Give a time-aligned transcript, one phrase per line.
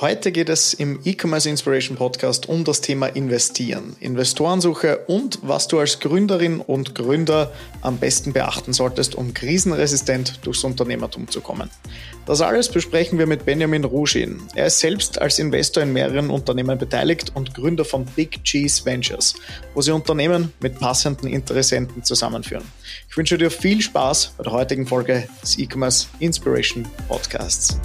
[0.00, 5.78] Heute geht es im E-Commerce Inspiration Podcast um das Thema Investieren, Investorensuche und was du
[5.78, 11.70] als Gründerin und Gründer am besten beachten solltest, um krisenresistent durchs Unternehmertum zu kommen.
[12.26, 14.42] Das alles besprechen wir mit Benjamin Ruschin.
[14.56, 19.34] Er ist selbst als Investor in mehreren Unternehmen beteiligt und Gründer von Big Cheese Ventures,
[19.74, 22.64] wo sie Unternehmen mit passenden Interessenten zusammenführen.
[23.08, 27.78] Ich wünsche dir viel Spaß bei der heutigen Folge des E-Commerce Inspiration Podcasts.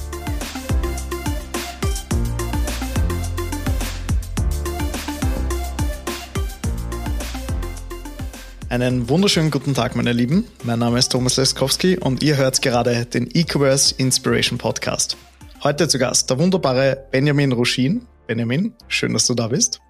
[8.69, 10.45] Einen wunderschönen guten Tag, meine Lieben.
[10.63, 15.17] Mein Name ist Thomas Leskowski und ihr hört gerade den E-Commerce Inspiration Podcast.
[15.63, 18.05] Heute zu Gast der wunderbare Benjamin Ruschin.
[18.27, 19.81] Benjamin, schön, dass du da bist.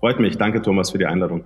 [0.00, 0.36] Freut mich.
[0.36, 1.44] Danke, Thomas, für die Einladung.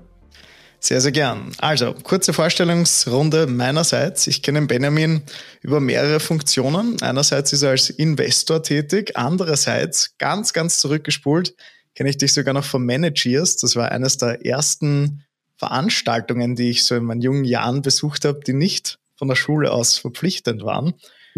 [0.80, 1.52] Sehr, sehr gern.
[1.59, 4.27] Also, kurze Vorstellungsrunde meinerseits.
[4.27, 5.22] Ich kenne Benjamin
[5.61, 7.00] über mehrere Funktionen.
[7.02, 11.55] Einerseits ist er als Investor tätig, andererseits ganz, ganz zurückgespult
[11.95, 13.56] kenne ich dich sogar noch von Managers.
[13.56, 15.24] Das war eines der ersten
[15.62, 19.70] Veranstaltungen, die ich so in meinen jungen Jahren besucht habe, die nicht von der Schule
[19.70, 20.94] aus verpflichtend waren.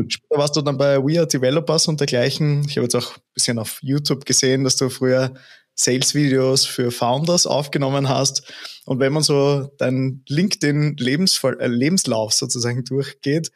[0.09, 2.65] Später warst du dann bei We Are Developers und dergleichen.
[2.67, 5.35] Ich habe jetzt auch ein bisschen auf YouTube gesehen, dass du früher
[5.75, 8.51] Sales-Videos für Founders aufgenommen hast.
[8.87, 13.53] Und wenn man so deinen LinkedIn-Lebenslauf äh, sozusagen durchgeht,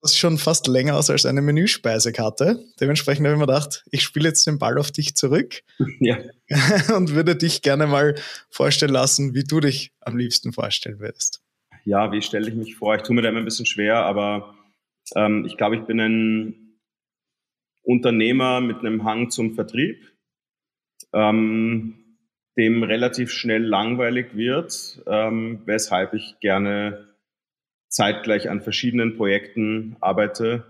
[0.00, 2.64] das schon fast länger aus als eine Menüspeisekarte.
[2.80, 5.62] Dementsprechend habe ich mir gedacht, ich spiele jetzt den Ball auf dich zurück
[6.00, 6.18] ja.
[6.96, 8.14] und würde dich gerne mal
[8.50, 11.42] vorstellen lassen, wie du dich am liebsten vorstellen würdest.
[11.84, 12.96] Ja, wie stelle ich mich vor?
[12.96, 14.54] Ich tue mir da immer ein bisschen schwer, aber
[15.14, 16.78] ähm, ich glaube, ich bin ein
[17.82, 20.12] Unternehmer mit einem Hang zum Vertrieb,
[21.14, 22.18] ähm,
[22.58, 27.07] dem relativ schnell langweilig wird, ähm, weshalb ich gerne
[27.88, 30.64] zeitgleich an verschiedenen Projekten arbeite.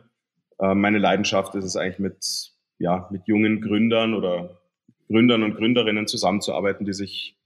[0.59, 4.61] Äh, meine Leidenschaft ist es eigentlich mit, ja, mit jungen Gründern oder
[5.09, 7.37] Gründern und Gründerinnen zusammenzuarbeiten, die sich,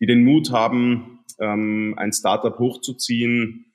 [0.00, 3.72] die den Mut haben, ähm, ein Startup hochzuziehen,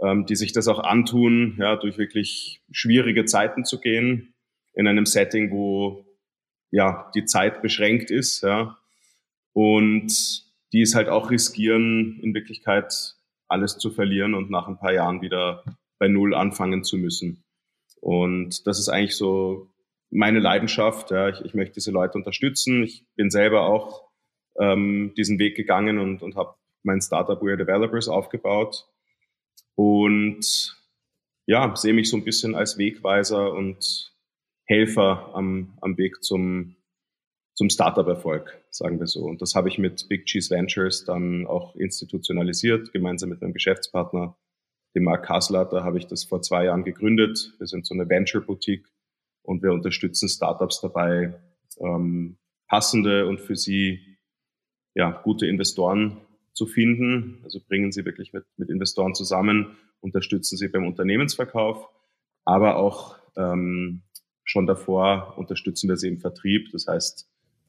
[0.00, 4.34] ähm, die sich das auch antun, ja, durch wirklich schwierige Zeiten zu gehen,
[4.74, 6.04] in einem Setting, wo
[6.70, 8.76] ja die Zeit beschränkt ist, ja,
[9.52, 13.15] und die es halt auch riskieren, in Wirklichkeit
[13.48, 15.64] alles zu verlieren und nach ein paar Jahren wieder
[15.98, 17.44] bei Null anfangen zu müssen.
[18.00, 19.70] Und das ist eigentlich so
[20.10, 21.10] meine Leidenschaft.
[21.10, 21.28] Ja.
[21.28, 22.82] Ich, ich möchte diese Leute unterstützen.
[22.82, 24.08] Ich bin selber auch
[24.58, 28.88] ähm, diesen Weg gegangen und, und habe mein Startup We Are Developers aufgebaut.
[29.74, 30.76] Und
[31.46, 34.12] ja, sehe mich so ein bisschen als Wegweiser und
[34.64, 36.76] Helfer am, am Weg zum,
[37.54, 39.24] zum Startup-Erfolg, sagen wir so.
[39.24, 44.36] Und das habe ich mit Big Cheese Ventures dann auch institutionalisiert, gemeinsam mit meinem Geschäftspartner,
[44.94, 45.64] dem Mark Kassler.
[45.64, 47.54] Da habe ich das vor zwei Jahren gegründet.
[47.58, 48.86] Wir sind so eine Venture-Boutique
[49.42, 51.38] und wir unterstützen Startups dabei,
[51.78, 52.38] ähm,
[52.68, 54.18] passende und für sie
[54.94, 56.20] ja, gute Investoren
[56.52, 57.40] zu finden.
[57.44, 61.88] Also bringen sie wirklich mit, mit Investoren zusammen, unterstützen sie beim Unternehmensverkauf,
[62.44, 64.02] aber auch ähm,
[64.44, 66.70] schon davor unterstützen wir sie im Vertrieb.
[66.72, 67.28] Das heißt,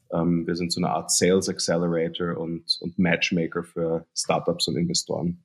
[0.10, 5.44] wir sind so eine Art Sales Accelerator und, und Matchmaker für Startups und Investoren.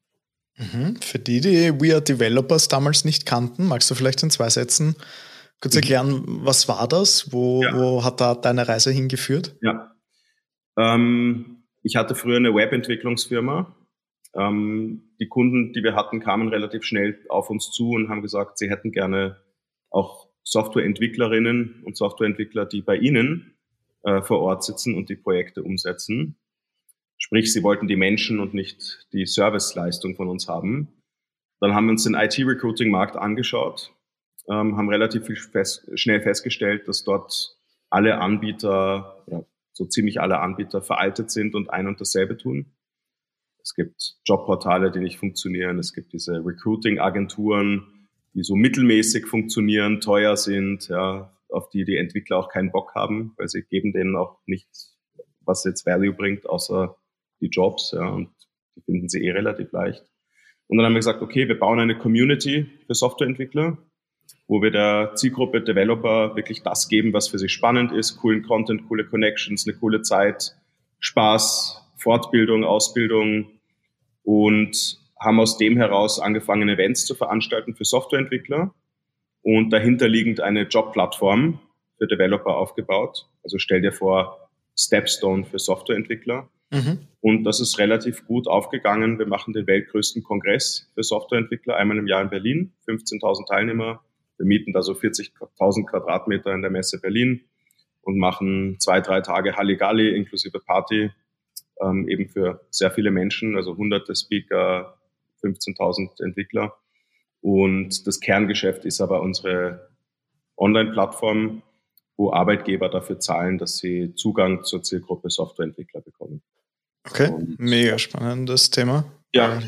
[0.57, 0.97] Mhm.
[1.01, 4.97] Für die, die We Are Developers damals nicht kannten, magst du vielleicht in zwei Sätzen
[5.63, 7.33] kurz erklären, was war das?
[7.33, 7.75] Wo, ja.
[7.75, 9.57] wo hat da deine Reise hingeführt?
[9.63, 9.95] Ja.
[10.77, 13.75] Ähm, ich hatte früher eine Webentwicklungsfirma.
[14.35, 18.59] Ähm, die Kunden, die wir hatten, kamen relativ schnell auf uns zu und haben gesagt,
[18.59, 19.37] sie hätten gerne
[19.91, 23.55] auch Softwareentwicklerinnen und Softwareentwickler, die bei ihnen
[24.05, 26.37] äh, vor Ort sitzen und die Projekte umsetzen.
[27.19, 30.89] Sprich, sie wollten die Menschen und nicht die Serviceleistung von uns haben.
[31.61, 33.95] Dann haben wir uns den IT-Recruiting-Markt angeschaut,
[34.49, 37.57] ähm, haben relativ fest, schnell festgestellt, dass dort
[37.91, 42.75] alle Anbieter, ja, so ziemlich alle Anbieter veraltet sind und ein und dasselbe tun.
[43.63, 45.79] Es gibt Jobportale, die nicht funktionieren.
[45.79, 52.39] Es gibt diese Recruiting-Agenturen, die so mittelmäßig funktionieren, teuer sind, ja, auf die die Entwickler
[52.39, 54.99] auch keinen Bock haben, weil sie geben denen auch nichts,
[55.41, 56.97] was jetzt Value bringt, außer
[57.41, 58.31] die Jobs, ja, und
[58.77, 60.05] die finden sie eh relativ leicht.
[60.69, 63.79] Und dann haben wir gesagt, okay, wir bauen eine Community für Softwareentwickler,
[64.47, 68.89] wo wir der Zielgruppe Developer wirklich das geben, was für sie spannend ist, coolen Content,
[68.89, 70.57] coole Connections, eine coole Zeit,
[71.01, 73.61] Spaß, Fortbildung, Ausbildung
[74.23, 78.75] und haben aus dem heraus angefangen, Events zu veranstalten für Softwareentwickler
[79.43, 81.59] und dahinterliegend eine Jobplattform
[81.99, 83.29] für Developer aufgebaut.
[83.43, 86.49] Also stell dir vor, Stepstone für Softwareentwickler.
[86.71, 87.01] Mhm.
[87.21, 89.19] Und das ist relativ gut aufgegangen.
[89.19, 92.73] Wir machen den weltgrößten Kongress für Softwareentwickler einmal im Jahr in Berlin.
[92.89, 94.03] 15.000 Teilnehmer.
[94.39, 97.43] Wir mieten da so 40.000 Quadratmeter in der Messe Berlin.
[98.03, 101.13] und machen zwei, drei Tage Halligalli inklusive Party,
[101.81, 104.99] ähm, eben für sehr viele Menschen, also hunderte Speaker,
[105.45, 106.75] 15.000 Entwickler.
[107.43, 109.91] Und das Kerngeschäft ist aber unsere
[110.57, 111.63] Online-Plattform,
[112.17, 116.43] wo Arbeitgeber dafür zahlen, dass sie Zugang zur Zielgruppe Softwareentwickler bekommen.
[117.09, 119.05] Okay, und, mega spannendes Thema.
[119.35, 119.61] Ja.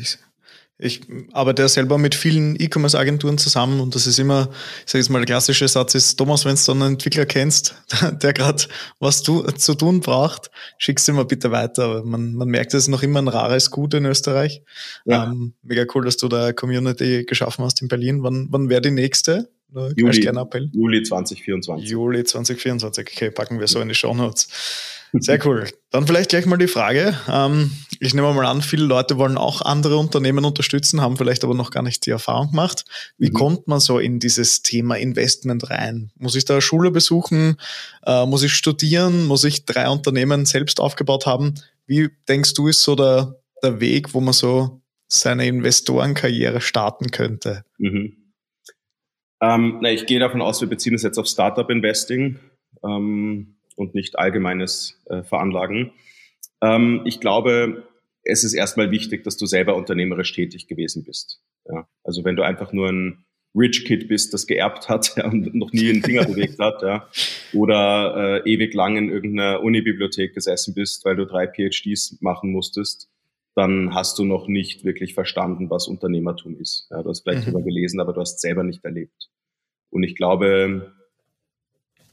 [0.77, 1.01] Ich
[1.31, 4.49] arbeite ja selber mit vielen E-Commerce-Agenturen zusammen und das ist immer,
[4.85, 7.75] ich sage jetzt mal, der klassische Satz ist, Thomas, wenn du einen Entwickler kennst,
[8.21, 8.63] der gerade
[8.99, 11.85] was tu, zu tun braucht, schickst du mal bitte weiter.
[11.85, 14.63] Aber man, man merkt, es ist noch immer ein rares Gut in Österreich.
[15.05, 15.25] Ja.
[15.25, 18.21] Ähm, mega cool, dass du da eine Community geschaffen hast in Berlin.
[18.23, 19.49] Wann, wann wäre die nächste?
[19.95, 20.21] Juli,
[20.73, 21.89] Juli 2024.
[21.89, 24.47] Juli 2024, okay, packen wir so in die Show Notes.
[25.19, 25.67] Sehr cool.
[25.91, 27.17] Dann vielleicht gleich mal die Frage.
[27.29, 31.53] Ähm, ich nehme mal an, viele Leute wollen auch andere Unternehmen unterstützen, haben vielleicht aber
[31.53, 32.85] noch gar nicht die Erfahrung gemacht.
[33.17, 33.33] Wie mhm.
[33.33, 36.11] kommt man so in dieses Thema Investment rein?
[36.17, 37.57] Muss ich da Schule besuchen?
[38.05, 39.25] Äh, muss ich studieren?
[39.25, 41.55] Muss ich drei Unternehmen selbst aufgebaut haben?
[41.85, 47.63] Wie denkst du, ist so der, der Weg, wo man so seine Investorenkarriere starten könnte?
[47.77, 48.17] Mhm.
[49.41, 52.39] Ähm, na, ich gehe davon aus, wir beziehen es jetzt auf Startup Investing.
[52.83, 55.91] Ähm, und nicht allgemeines äh, Veranlagen.
[56.61, 57.83] Ähm, ich glaube,
[58.23, 61.41] es ist erstmal wichtig, dass du selber unternehmerisch tätig gewesen bist.
[61.69, 61.87] Ja?
[62.03, 63.25] Also wenn du einfach nur ein
[63.57, 67.07] Rich Kid bist, das geerbt hat ja, und noch nie einen Finger bewegt hat, ja,
[67.53, 73.09] oder äh, ewig lang in irgendeiner Unibibliothek gesessen bist, weil du drei PhDs machen musstest,
[73.55, 76.87] dann hast du noch nicht wirklich verstanden, was Unternehmertum ist.
[76.91, 77.53] Ja, du hast vielleicht mhm.
[77.53, 79.29] darüber gelesen, aber du hast selber nicht erlebt.
[79.89, 80.93] Und ich glaube,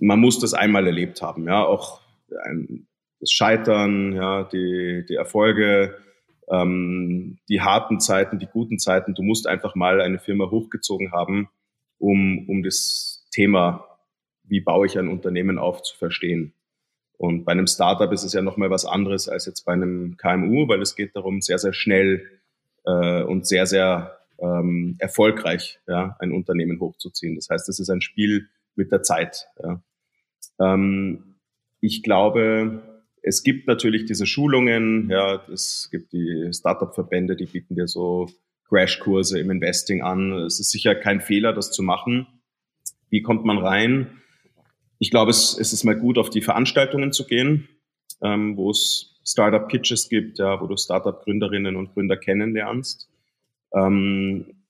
[0.02, 2.00] man muss das einmal erlebt haben, ja, auch
[2.44, 2.86] ein,
[3.20, 5.96] das Scheitern, ja, die, die Erfolge,
[6.50, 9.14] ähm, die harten Zeiten, die guten Zeiten.
[9.14, 11.48] Du musst einfach mal eine Firma hochgezogen haben,
[11.98, 13.86] um, um das Thema,
[14.42, 16.52] wie baue ich ein Unternehmen auf, zu verstehen.
[17.16, 20.66] Und bei einem Startup ist es ja nochmal was anderes als jetzt bei einem KMU,
[20.66, 22.26] weil es geht darum, sehr, sehr schnell
[22.84, 27.36] äh, und sehr, sehr ähm, erfolgreich ja, ein Unternehmen hochzuziehen.
[27.36, 29.46] Das heißt, es ist ein Spiel mit der Zeit.
[29.62, 29.80] Ja.
[30.60, 31.36] Ähm,
[31.80, 32.82] ich glaube,
[33.22, 38.28] es gibt natürlich diese Schulungen, ja, es gibt die Startup-Verbände, die bieten dir so
[38.68, 40.32] Crashkurse im Investing an.
[40.32, 42.26] Es ist sicher kein Fehler, das zu machen.
[43.10, 44.22] Wie kommt man rein?
[44.98, 47.68] Ich glaube, es, es ist mal gut, auf die Veranstaltungen zu gehen,
[48.22, 53.08] ähm, wo es Startup-Pitches gibt, ja, wo du Startup-Gründerinnen und Gründer kennenlernst.
[53.74, 54.61] Ähm,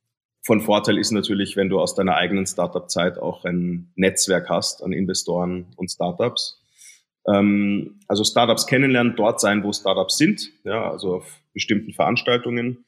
[0.45, 4.93] von Vorteil ist natürlich, wenn du aus deiner eigenen Startup-Zeit auch ein Netzwerk hast an
[4.93, 6.61] Investoren und Startups.
[7.29, 12.85] Ähm, also Startups kennenlernen, dort sein, wo Startups sind, ja, also auf bestimmten Veranstaltungen.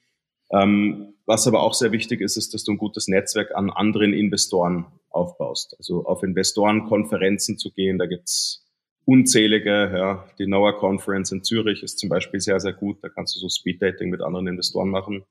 [0.50, 4.12] Ähm, was aber auch sehr wichtig ist, ist, dass du ein gutes Netzwerk an anderen
[4.12, 5.76] Investoren aufbaust.
[5.78, 8.66] Also auf Investorenkonferenzen zu gehen, da gibt's
[9.04, 13.36] unzählige, ja, die Noah Conference in Zürich ist zum Beispiel sehr, sehr gut, da kannst
[13.36, 15.24] du so Speed-Dating mit anderen Investoren machen.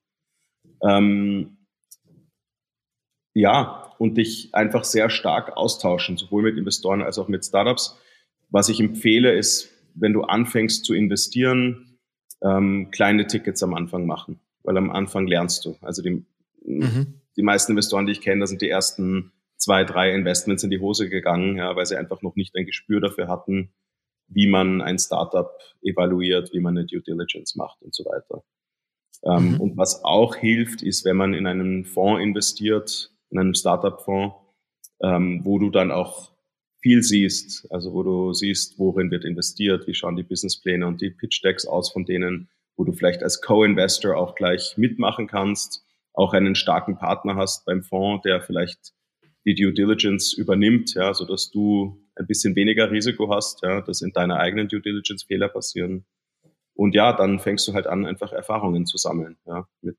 [0.87, 1.57] Ähm,
[3.33, 7.97] ja, und dich einfach sehr stark austauschen, sowohl mit Investoren als auch mit Startups.
[8.50, 12.00] Was ich empfehle, ist, wenn du anfängst zu investieren,
[12.44, 15.77] ähm, kleine Tickets am Anfang machen, weil am Anfang lernst du.
[15.81, 16.25] Also die,
[16.65, 17.21] mhm.
[17.38, 20.80] die meisten Investoren, die ich kenne, da sind die ersten zwei, drei Investments in die
[20.80, 23.71] Hose gegangen, ja, weil sie einfach noch nicht ein Gespür dafür hatten,
[24.28, 28.44] wie man ein Startup evaluiert, wie man eine Due Diligence macht und so weiter.
[29.23, 29.61] Ähm, mhm.
[29.61, 34.35] Und was auch hilft, ist, wenn man in einen Fonds investiert, in einem Startup-Fonds,
[35.02, 36.31] ähm, wo du dann auch
[36.81, 41.09] viel siehst, also wo du siehst, worin wird investiert, wie schauen die Businesspläne und die
[41.09, 46.56] Pitch-Decks aus von denen, wo du vielleicht als Co-Investor auch gleich mitmachen kannst, auch einen
[46.56, 48.94] starken Partner hast beim Fonds, der vielleicht
[49.45, 54.02] die Due Diligence übernimmt, ja, so dass du ein bisschen weniger Risiko hast, ja, dass
[54.02, 56.06] in deiner eigenen Due Diligence Fehler passieren.
[56.75, 59.97] Und ja, dann fängst du halt an, einfach Erfahrungen zu sammeln, ja, mit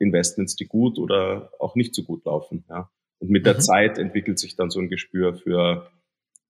[0.00, 2.64] Investments, die gut oder auch nicht so gut laufen.
[2.68, 2.90] Ja.
[3.18, 3.60] Und mit der mhm.
[3.60, 5.90] Zeit entwickelt sich dann so ein Gespür für,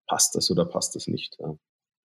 [0.07, 1.37] passt das oder passt das nicht.
[1.41, 1.55] Ja.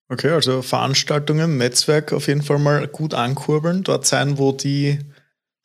[0.09, 4.99] Okay, also Veranstaltungen, Netzwerk auf jeden Fall mal gut ankurbeln, dort sein, wo die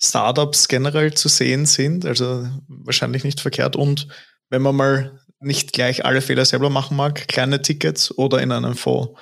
[0.00, 3.74] Startups generell zu sehen sind, also wahrscheinlich nicht verkehrt.
[3.74, 4.08] Und
[4.48, 8.74] wenn man mal nicht gleich alle Fehler selber machen mag, kleine Tickets oder in einen
[8.74, 9.18] Fonds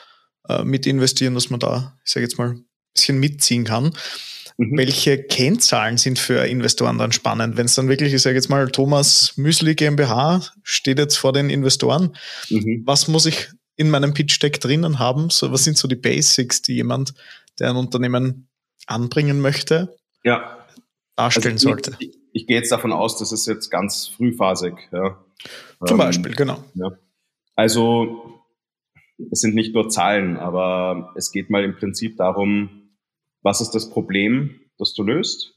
[0.48, 3.92] äh, mit investieren, dass man da, ich sage jetzt mal, ein bisschen mitziehen kann.
[4.58, 4.76] Mhm.
[4.78, 7.56] Welche Kennzahlen sind für Investoren dann spannend?
[7.56, 11.50] Wenn es dann wirklich, ich sage jetzt mal, Thomas Müsli GmbH steht jetzt vor den
[11.50, 12.16] Investoren.
[12.48, 12.82] Mhm.
[12.86, 15.28] Was muss ich in meinem Pitch Deck drinnen haben?
[15.28, 17.12] So, was sind so die Basics, die jemand,
[17.58, 18.48] der ein Unternehmen
[18.86, 19.94] anbringen möchte,
[20.25, 20.66] ja.
[21.16, 21.96] darstellen also ich, sollte?
[21.98, 24.75] Ich, ich, gehe jetzt davon aus, das ist jetzt ganz frühphasig.
[24.90, 25.22] Ja.
[25.84, 26.64] Zum ähm, Beispiel, genau.
[26.75, 26.92] Ja.
[27.54, 28.42] Also
[29.30, 32.86] es sind nicht nur Zahlen, aber es geht mal im Prinzip darum,
[33.47, 35.55] was ist das Problem, das du löst?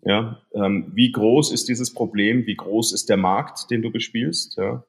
[0.00, 2.46] Ja, ähm, wie groß ist dieses Problem?
[2.46, 4.56] Wie groß ist der Markt, den du bespielst?
[4.56, 4.82] Ja,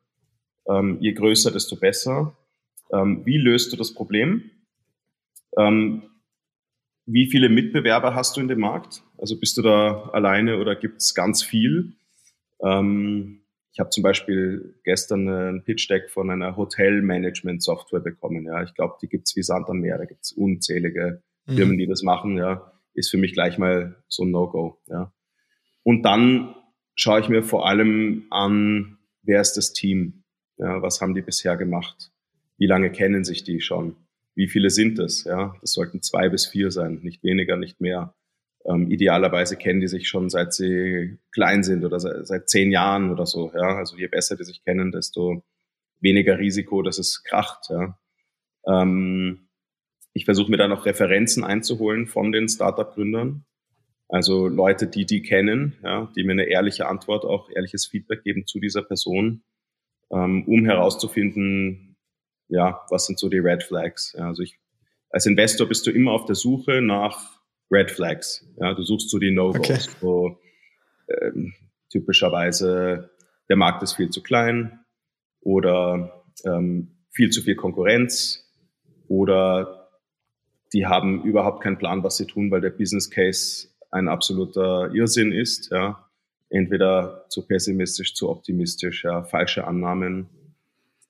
[0.69, 2.37] ähm, je größer, desto besser.
[2.93, 4.49] Ähm, wie löst du das Problem?
[5.57, 6.03] Ähm,
[7.05, 9.03] wie viele Mitbewerber hast du in dem Markt?
[9.17, 11.91] Also bist du da alleine oder gibt es ganz viel?
[12.63, 13.41] Ähm,
[13.73, 18.45] ich habe zum Beispiel gestern ein Pitch-Deck von einer Hotel-Management-Software bekommen.
[18.45, 19.97] Ja, ich glaube, die gibt's wie Sand am Meer.
[19.97, 21.55] Da gibt's unzählige mhm.
[21.55, 22.37] Firmen, die das machen.
[22.37, 24.79] Ja, ist für mich gleich mal so ein No-Go.
[24.87, 25.13] Ja.
[25.83, 26.55] Und dann
[26.95, 30.23] schaue ich mir vor allem an, wer ist das Team?
[30.57, 32.11] Ja, was haben die bisher gemacht?
[32.57, 33.95] Wie lange kennen sich die schon?
[34.35, 35.23] Wie viele sind es?
[35.23, 38.15] Ja, das sollten zwei bis vier sein, nicht weniger, nicht mehr.
[38.65, 43.11] Ähm, idealerweise kennen die sich schon seit sie klein sind oder seit, seit zehn Jahren
[43.11, 43.51] oder so.
[43.53, 45.43] Ja, also je besser die sich kennen, desto
[45.99, 47.69] weniger Risiko, dass es kracht.
[47.69, 47.97] Ja.
[48.67, 49.46] Ähm,
[50.17, 53.45] ich versuche mir da noch Referenzen einzuholen von den Startup-Gründern.
[54.09, 58.47] Also Leute, die die kennen, ja, die mir eine ehrliche Antwort, auch ehrliches Feedback geben
[58.47, 59.43] zu dieser Person,
[60.11, 61.97] ähm, um herauszufinden,
[62.47, 64.15] ja, was sind so die Red Flags?
[64.17, 64.57] Ja, also ich,
[65.11, 68.47] als Investor bist du immer auf der Suche nach Red Flags.
[68.59, 69.69] Ja, du suchst so die No-Gos.
[69.69, 69.79] Okay.
[70.01, 70.39] So,
[71.09, 71.53] ähm,
[71.91, 73.11] typischerweise
[73.49, 74.79] der Markt ist viel zu klein
[75.41, 78.49] oder ähm, viel zu viel Konkurrenz
[79.07, 79.86] oder
[80.73, 85.31] die haben überhaupt keinen Plan, was sie tun, weil der Business Case ein absoluter Irrsinn
[85.31, 85.71] ist.
[85.71, 86.05] Ja.
[86.49, 90.27] Entweder zu pessimistisch, zu optimistisch, ja, falsche Annahmen.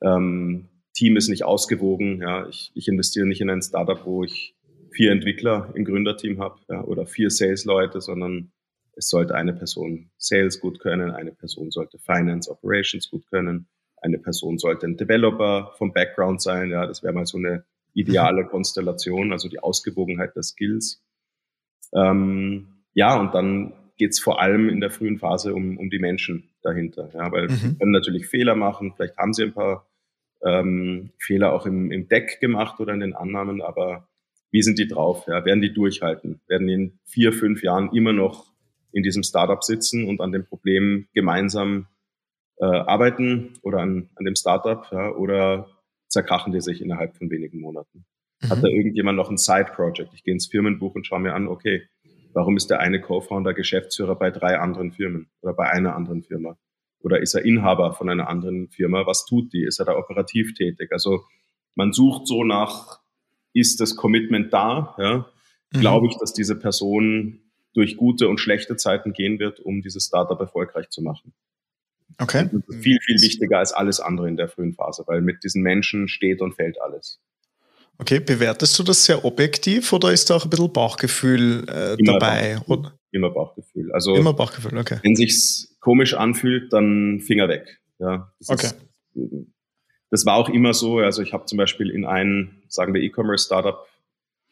[0.01, 2.21] Ähm, Team ist nicht ausgewogen.
[2.21, 2.47] Ja.
[2.47, 4.55] Ich, ich investiere nicht in ein Startup, wo ich
[4.91, 8.51] vier Entwickler im Gründerteam habe ja, oder vier Sales-Leute, sondern
[8.95, 14.17] es sollte eine Person Sales gut können, eine Person sollte Finance Operations gut können, eine
[14.17, 16.71] Person sollte ein Developer vom Background sein.
[16.71, 17.63] Ja, das wäre mal so eine
[17.97, 18.49] ideale mhm.
[18.49, 21.03] Konstellation, also die Ausgewogenheit der Skills.
[21.93, 26.49] Ähm, ja, und dann geht's vor allem in der frühen Phase um, um die Menschen
[26.61, 27.09] dahinter.
[27.13, 27.53] Ja, weil mhm.
[27.53, 29.87] sie können natürlich Fehler machen, vielleicht haben sie ein paar
[30.45, 34.07] ähm, Fehler auch im, im Deck gemacht oder in den Annahmen, aber
[34.51, 35.25] wie sind die drauf?
[35.27, 35.43] Ja?
[35.45, 36.41] Werden die durchhalten?
[36.47, 38.53] Werden die in vier, fünf Jahren immer noch
[38.91, 41.87] in diesem Startup sitzen und an dem Problem gemeinsam
[42.59, 45.11] äh, arbeiten oder an, an dem Startup ja?
[45.11, 45.67] oder
[46.17, 48.05] zerkrachen die sich innerhalb von wenigen Monaten?
[48.41, 48.49] Mhm.
[48.49, 50.13] Hat da irgendjemand noch ein Side-Project?
[50.13, 51.83] Ich gehe ins Firmenbuch und schaue mir an, okay,
[52.33, 56.57] warum ist der eine Co-Founder Geschäftsführer bei drei anderen Firmen oder bei einer anderen Firma?
[57.01, 59.05] oder ist er Inhaber von einer anderen Firma?
[59.05, 59.63] Was tut die?
[59.63, 60.91] Ist er da operativ tätig?
[60.91, 61.23] Also
[61.75, 62.99] man sucht so nach,
[63.53, 64.95] ist das Commitment da?
[64.97, 65.27] Ja?
[65.73, 65.79] Mhm.
[65.79, 67.41] Glaube ich, dass diese Person
[67.73, 71.33] durch gute und schlechte Zeiten gehen wird, um dieses Startup erfolgreich zu machen.
[72.19, 72.49] Okay.
[72.81, 76.41] viel, viel wichtiger als alles andere in der frühen Phase, weil mit diesen Menschen steht
[76.41, 77.19] und fällt alles.
[77.99, 82.57] Okay, bewertest du das sehr objektiv oder ist da auch ein bisschen Bauchgefühl äh, dabei?
[82.67, 82.91] Bauchgefühl.
[83.11, 83.91] Immer Bauchgefühl.
[83.91, 84.99] Also immer Bauchgefühl, okay.
[85.01, 87.79] Wenn sich's komisch anfühlt, dann Finger weg.
[87.99, 88.67] Ja, das okay.
[88.67, 89.25] Ist,
[90.11, 90.99] das war auch immer so.
[90.99, 93.87] Also ich habe zum Beispiel in ein, sagen wir, E-Commerce-Startup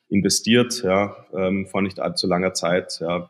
[0.09, 2.97] investiert, ja, ähm, vor nicht allzu langer Zeit.
[2.99, 3.29] Ja,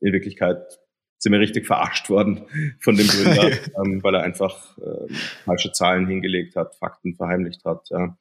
[0.00, 0.78] in Wirklichkeit
[1.18, 2.42] sind wir richtig verarscht worden
[2.80, 3.50] von dem Gründer,
[3.84, 5.12] ähm, weil er einfach äh,
[5.44, 7.88] falsche Zahlen hingelegt hat, Fakten verheimlicht hat.
[7.90, 8.16] Ja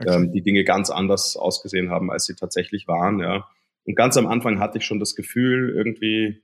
[0.00, 0.14] okay.
[0.14, 3.20] ähm, die Dinge ganz anders ausgesehen haben, als sie tatsächlich waren.
[3.20, 3.48] Ja.
[3.84, 6.42] Und ganz am Anfang hatte ich schon das Gefühl, irgendwie,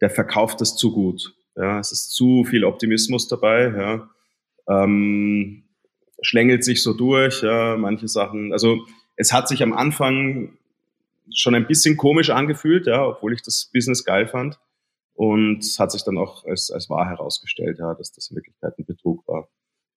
[0.00, 1.34] der verkauft es zu gut.
[1.56, 1.78] Ja.
[1.78, 3.72] Es ist zu viel Optimismus dabei.
[3.76, 4.10] Ja.
[4.68, 5.64] Ähm,
[6.22, 8.52] schlängelt sich so durch, ja, manche Sachen.
[8.52, 10.58] Also es hat sich am Anfang
[11.32, 14.58] schon ein bisschen komisch angefühlt, ja, obwohl ich das Business geil fand.
[15.20, 18.86] Und hat sich dann auch als, als wahr herausgestellt, ja, dass das in Wirklichkeit ein
[18.86, 19.50] Betrug war.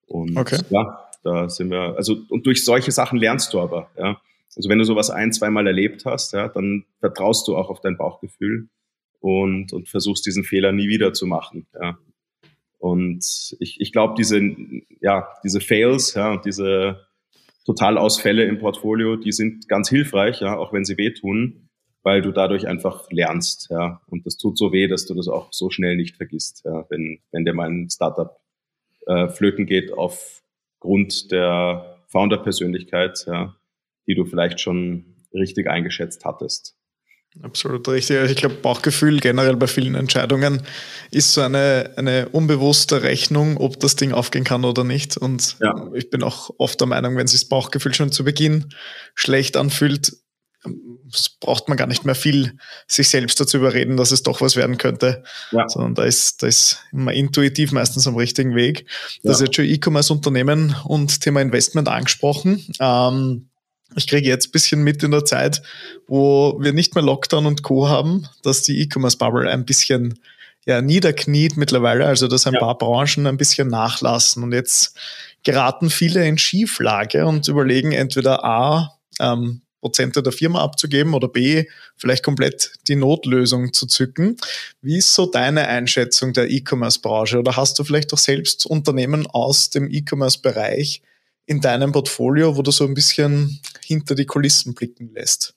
[0.06, 0.58] Und okay.
[0.68, 4.20] ja, da sind wir, also und durch solche Sachen lernst du aber, ja.
[4.54, 7.96] Also wenn du sowas ein, zweimal erlebt hast, ja, dann vertraust du auch auf dein
[7.96, 8.68] Bauchgefühl
[9.20, 11.96] und, und versuchst diesen Fehler nie wieder zu machen, ja.
[12.76, 13.24] Und
[13.60, 14.42] ich, ich glaube, diese,
[15.00, 17.06] ja, diese Fails, ja, und diese
[17.64, 21.70] Totalausfälle im Portfolio, die sind ganz hilfreich, ja, auch wenn sie wehtun,
[22.04, 24.00] weil du dadurch einfach lernst, ja.
[24.06, 27.18] Und das tut so weh, dass du das auch so schnell nicht vergisst, ja, wenn,
[27.32, 28.38] wenn dir mal ein Startup
[29.06, 33.56] äh, flöten geht aufgrund der Founder-Persönlichkeit, ja,
[34.06, 36.76] die du vielleicht schon richtig eingeschätzt hattest.
[37.42, 38.18] Absolut richtig.
[38.18, 40.62] Also ich glaube, Bauchgefühl generell bei vielen Entscheidungen
[41.10, 45.16] ist so eine, eine unbewusste Rechnung, ob das Ding aufgehen kann oder nicht.
[45.16, 45.90] Und ja.
[45.94, 48.72] ich bin auch oft der Meinung, wenn sich das Bauchgefühl schon zu Beginn
[49.16, 50.12] schlecht anfühlt,
[51.40, 54.78] braucht man gar nicht mehr viel sich selbst dazu überreden, dass es doch was werden
[54.78, 55.68] könnte, ja.
[55.68, 58.86] sondern da ist, da ist man intuitiv meistens am richtigen Weg.
[59.22, 59.30] Das ja.
[59.32, 62.64] ist jetzt schon E-Commerce-Unternehmen und Thema Investment angesprochen.
[62.80, 63.48] Ähm,
[63.96, 65.62] ich kriege jetzt bisschen mit in der Zeit,
[66.06, 67.88] wo wir nicht mehr Lockdown und Co.
[67.88, 70.18] haben, dass die E-Commerce-Bubble ein bisschen
[70.66, 72.60] ja, niederkniet mittlerweile, also dass ein ja.
[72.60, 74.42] paar Branchen ein bisschen nachlassen.
[74.42, 74.96] Und jetzt
[75.42, 81.66] geraten viele in Schieflage und überlegen entweder A, ähm, Prozente der Firma abzugeben oder B,
[81.94, 84.38] vielleicht komplett die Notlösung zu zücken.
[84.80, 87.38] Wie ist so deine Einschätzung der E-Commerce-Branche?
[87.38, 91.02] Oder hast du vielleicht auch selbst Unternehmen aus dem E-Commerce-Bereich
[91.44, 95.54] in deinem Portfolio, wo du so ein bisschen hinter die Kulissen blicken lässt?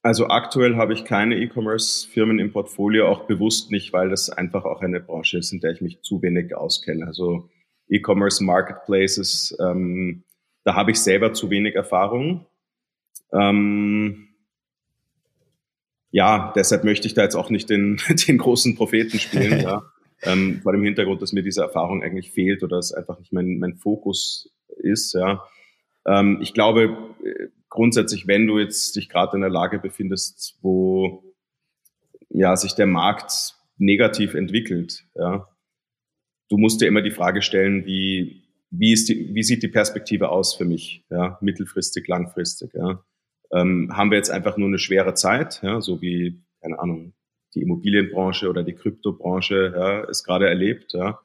[0.00, 4.80] Also aktuell habe ich keine E-Commerce-Firmen im Portfolio, auch bewusst nicht, weil das einfach auch
[4.80, 7.06] eine Branche ist, in der ich mich zu wenig auskenne.
[7.06, 7.50] Also
[7.90, 10.24] E-Commerce Marketplaces, ähm,
[10.64, 12.46] da habe ich selber zu wenig Erfahrung.
[13.32, 14.28] Ähm,
[16.10, 19.82] ja, deshalb möchte ich da jetzt auch nicht den, den großen Propheten spielen, ja.
[20.22, 23.58] ähm, vor dem Hintergrund, dass mir diese Erfahrung eigentlich fehlt oder es einfach nicht mein,
[23.58, 25.14] mein Fokus ist.
[25.14, 25.44] Ja.
[26.06, 31.24] Ähm, ich glaube, äh, grundsätzlich, wenn du jetzt dich gerade in der Lage befindest, wo
[32.28, 35.48] ja, sich der Markt negativ entwickelt, ja,
[36.48, 40.28] du musst dir immer die Frage stellen, wie, wie, ist die, wie sieht die Perspektive
[40.30, 43.02] aus für mich, ja, mittelfristig, langfristig, ja.
[43.52, 47.14] Ähm, haben wir jetzt einfach nur eine schwere Zeit, ja, so wie, keine Ahnung,
[47.54, 51.20] die Immobilienbranche oder die Kryptobranche ja, es gerade erlebt, ja.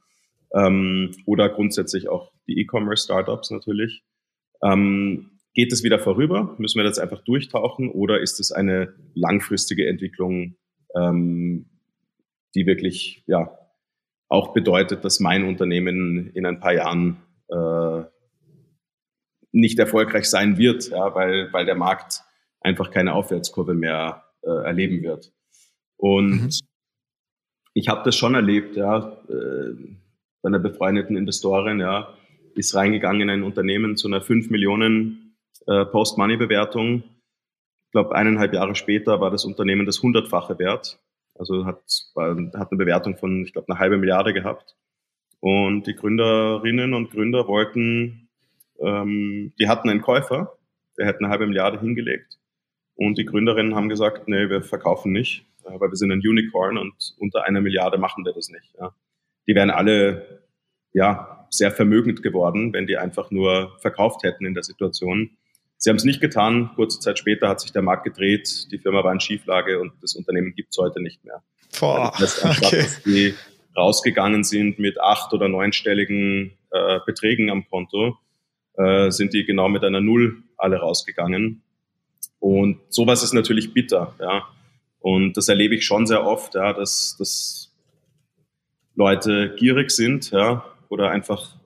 [0.54, 4.04] Ähm, oder grundsätzlich auch die E-Commerce-Startups natürlich.
[4.64, 6.54] Ähm, Geht es wieder vorüber?
[6.58, 10.58] Müssen wir das einfach durchtauchen oder ist es eine langfristige Entwicklung,
[10.98, 11.70] ähm,
[12.56, 13.58] die wirklich ja
[14.28, 18.04] auch bedeutet, dass mein Unternehmen in ein paar Jahren äh,
[19.56, 22.22] nicht erfolgreich sein wird, ja, weil, weil der Markt
[22.60, 25.32] einfach keine Aufwärtskurve mehr äh, erleben wird.
[25.98, 26.50] Und mhm.
[27.74, 29.74] ich habe das schon erlebt, ja, äh,
[30.42, 32.14] bei einer befreundeten Investorin, ja,
[32.56, 37.04] ist reingegangen in ein Unternehmen zu einer 5 Millionen äh, Post-Money-Bewertung.
[37.04, 41.00] Ich glaube, eineinhalb Jahre später war das Unternehmen das hundertfache wert.
[41.34, 41.82] Also hat,
[42.14, 44.76] war, hat eine Bewertung von, ich glaube, eine halbe Milliarde gehabt.
[45.40, 48.25] Und die Gründerinnen und Gründer wollten,
[48.80, 50.58] ähm, die hatten einen Käufer,
[50.98, 52.40] der hätte eine halbe Milliarde hingelegt.
[52.96, 56.78] Und die Gründerinnen haben gesagt, nee, wir verkaufen nicht, äh, weil wir sind ein Unicorn
[56.78, 58.74] und unter einer Milliarde machen wir das nicht.
[58.80, 58.96] Ja.
[59.48, 60.44] Die wären alle
[60.94, 65.32] ja, sehr vermögend geworden, wenn die einfach nur verkauft hätten in der Situation.
[65.78, 66.72] Sie haben es nicht getan.
[66.76, 70.16] Kurze Zeit später hat sich der Markt gedreht, die Firma war in Schieflage und das
[70.16, 71.44] Unternehmen gibt es heute nicht mehr.
[71.80, 72.82] Boah, also das heißt, anstatt okay.
[72.82, 73.34] dass die
[73.76, 78.18] rausgegangen sind mit acht- oder neunstelligen äh, Beträgen am Konto,
[78.78, 81.62] äh, sind die genau mit einer Null alle rausgegangen.
[82.40, 84.48] Und sowas ist natürlich bitter, ja.
[85.00, 87.76] Und das erlebe ich schon sehr oft, ja, dass, dass
[88.96, 91.58] Leute gierig sind, ja, oder einfach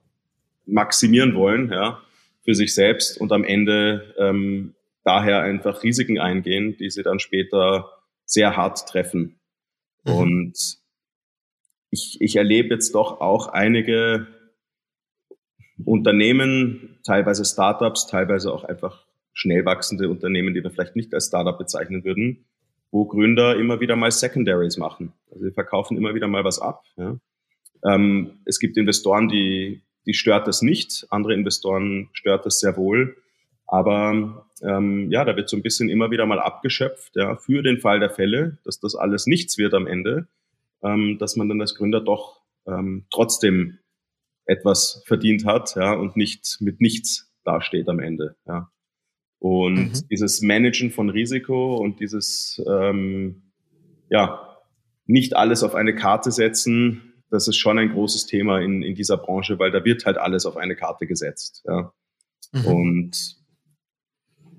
[0.66, 2.00] maximieren wollen, ja
[2.44, 7.90] für sich selbst und am Ende ähm, daher einfach Risiken eingehen, die sie dann später
[8.24, 9.38] sehr hart treffen.
[10.04, 10.12] Mhm.
[10.12, 10.78] Und
[11.90, 14.26] ich, ich erlebe jetzt doch auch einige
[15.84, 21.56] Unternehmen, teilweise Startups, teilweise auch einfach schnell wachsende Unternehmen, die wir vielleicht nicht als Startup
[21.56, 22.44] bezeichnen würden,
[22.90, 25.12] wo Gründer immer wieder mal Secondaries machen.
[25.30, 26.84] Also sie verkaufen immer wieder mal was ab.
[26.96, 27.16] Ja.
[27.84, 31.06] Ähm, es gibt Investoren, die die stört das nicht.
[31.10, 33.16] Andere Investoren stört das sehr wohl.
[33.66, 37.78] Aber ähm, ja, da wird so ein bisschen immer wieder mal abgeschöpft, ja, für den
[37.78, 40.26] Fall der Fälle, dass das alles nichts wird am Ende,
[40.82, 43.78] ähm, dass man dann als Gründer doch ähm, trotzdem
[44.50, 48.70] etwas verdient hat, ja, und nicht mit nichts dasteht am Ende, ja.
[49.38, 50.08] Und mhm.
[50.10, 53.52] dieses Managen von Risiko und dieses, ähm,
[54.10, 54.58] ja,
[55.06, 59.16] nicht alles auf eine Karte setzen, das ist schon ein großes Thema in, in dieser
[59.16, 61.62] Branche, weil da wird halt alles auf eine Karte gesetzt.
[61.66, 61.92] Ja.
[62.52, 62.66] Mhm.
[62.66, 63.36] Und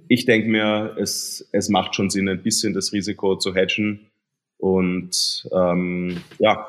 [0.07, 4.09] ich denke mir, es, es macht schon Sinn, ein bisschen das Risiko zu hedgen
[4.57, 6.67] und ähm, ja,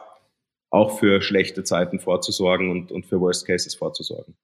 [0.72, 4.34] auch für schlechte Zeiten vorzusorgen und, und für Worst Cases vorzusorgen.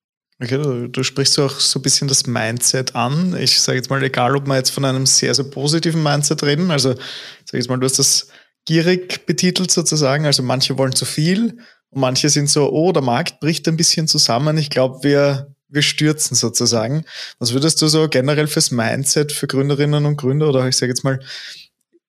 [0.41, 3.35] Okay, du, du sprichst auch so ein bisschen das Mindset an.
[3.37, 6.71] Ich sage jetzt mal, egal ob wir jetzt von einem sehr, sehr positiven Mindset reden,
[6.71, 8.29] also sag jetzt mal, du hast das
[8.65, 10.27] gierig betitelt sozusagen.
[10.27, 11.59] Also manche wollen zu viel
[11.91, 14.59] und manche sind so, oh, der Markt bricht ein bisschen zusammen.
[14.59, 17.05] Ich glaube, wir, wir stürzen sozusagen.
[17.39, 21.05] Was würdest du so generell fürs Mindset für Gründerinnen und Gründer oder ich sage jetzt
[21.05, 21.19] mal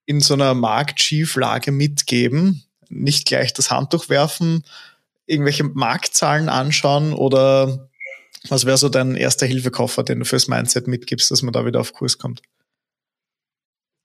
[0.05, 2.65] in so einer Marktschieflage mitgeben?
[2.89, 4.63] Nicht gleich das Handtuch werfen,
[5.25, 7.89] irgendwelche Marktzahlen anschauen oder
[8.47, 11.80] was wäre so dein erster Hilfekoffer, den du fürs Mindset mitgibst, dass man da wieder
[11.80, 12.41] auf Kurs kommt?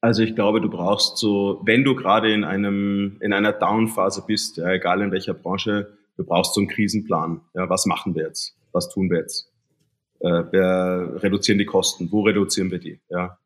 [0.00, 4.58] Also ich glaube, du brauchst so, wenn du gerade in einem, in einer Down-Phase bist,
[4.58, 7.40] ja, egal in welcher Branche, du brauchst so einen Krisenplan.
[7.54, 8.54] Ja, was machen wir jetzt?
[8.72, 9.50] Was tun wir jetzt?
[10.20, 12.12] Äh, wir reduzieren die Kosten.
[12.12, 13.00] Wo reduzieren wir die?
[13.08, 13.38] Ja,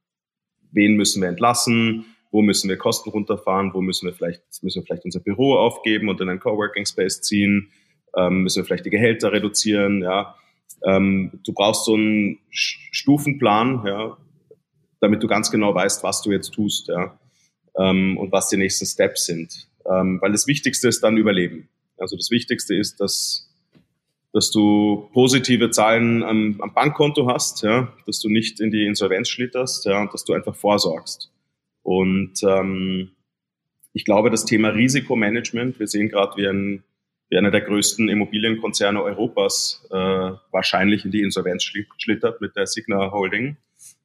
[0.72, 2.06] wen müssen wir entlassen?
[2.30, 3.72] Wo müssen wir Kosten runterfahren?
[3.72, 7.22] Wo müssen wir vielleicht, müssen wir vielleicht unser Büro aufgeben und in einen Coworking Space
[7.22, 7.70] ziehen?
[8.16, 10.02] Ähm, müssen wir vielleicht die Gehälter reduzieren?
[10.02, 10.34] Ja,
[10.84, 14.16] ähm, du brauchst so einen Stufenplan, ja,
[15.00, 17.18] damit du ganz genau weißt, was du jetzt tust, ja,
[17.78, 19.68] ähm, und was die nächsten Steps sind.
[19.90, 21.68] Ähm, weil das Wichtigste ist dann Überleben.
[21.98, 23.48] Also das Wichtigste ist, dass,
[24.32, 29.28] dass du positive Zahlen am, am Bankkonto hast, ja, dass du nicht in die Insolvenz
[29.28, 31.30] schlitterst, ja, und dass du einfach vorsorgst.
[31.88, 33.12] Und ähm,
[33.94, 36.84] ich glaube, das Thema Risikomanagement, wir sehen gerade, wie, ein,
[37.30, 43.10] wie einer der größten Immobilienkonzerne Europas äh, wahrscheinlich in die Insolvenz schlittert mit der Signa
[43.10, 43.56] Holding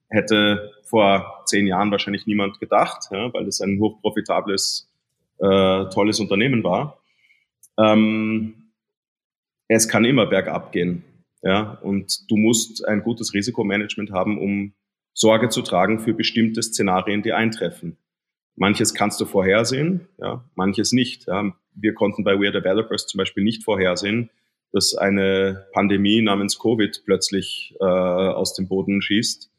[0.10, 4.90] hätte vor zehn Jahren wahrscheinlich niemand gedacht, ja, weil es ein hochprofitables,
[5.40, 7.02] äh, tolles Unternehmen war.
[7.78, 8.72] Ähm,
[9.68, 11.04] es kann immer bergab gehen.
[11.42, 14.74] Ja, und du musst ein gutes Risikomanagement haben, um
[15.14, 17.98] Sorge zu tragen für bestimmte Szenarien, die eintreffen.
[18.56, 21.28] Manches kannst du vorhersehen, ja, manches nicht.
[21.28, 21.54] Ja.
[21.76, 24.30] Wir konnten bei We're Developers zum Beispiel nicht vorhersehen,
[24.72, 29.52] dass eine Pandemie namens Covid plötzlich äh, aus dem Boden schießt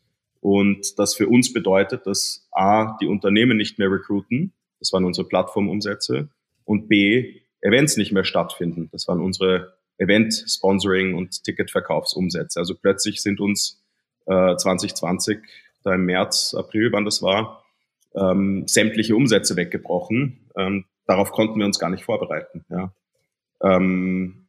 [0.44, 5.26] und das für uns bedeutet, dass A, die Unternehmen nicht mehr recruiten, das waren unsere
[5.26, 6.28] Plattformumsätze,
[6.66, 12.58] und B, Events nicht mehr stattfinden, das waren unsere Event-Sponsoring und Ticketverkaufsumsätze.
[12.60, 13.82] Also plötzlich sind uns
[14.26, 15.38] äh, 2020,
[15.82, 17.64] da im März, April, wann das war,
[18.14, 20.50] ähm, sämtliche Umsätze weggebrochen.
[20.56, 22.64] Ähm, darauf konnten wir uns gar nicht vorbereiten.
[22.68, 22.92] Ja.
[23.62, 24.48] Ähm,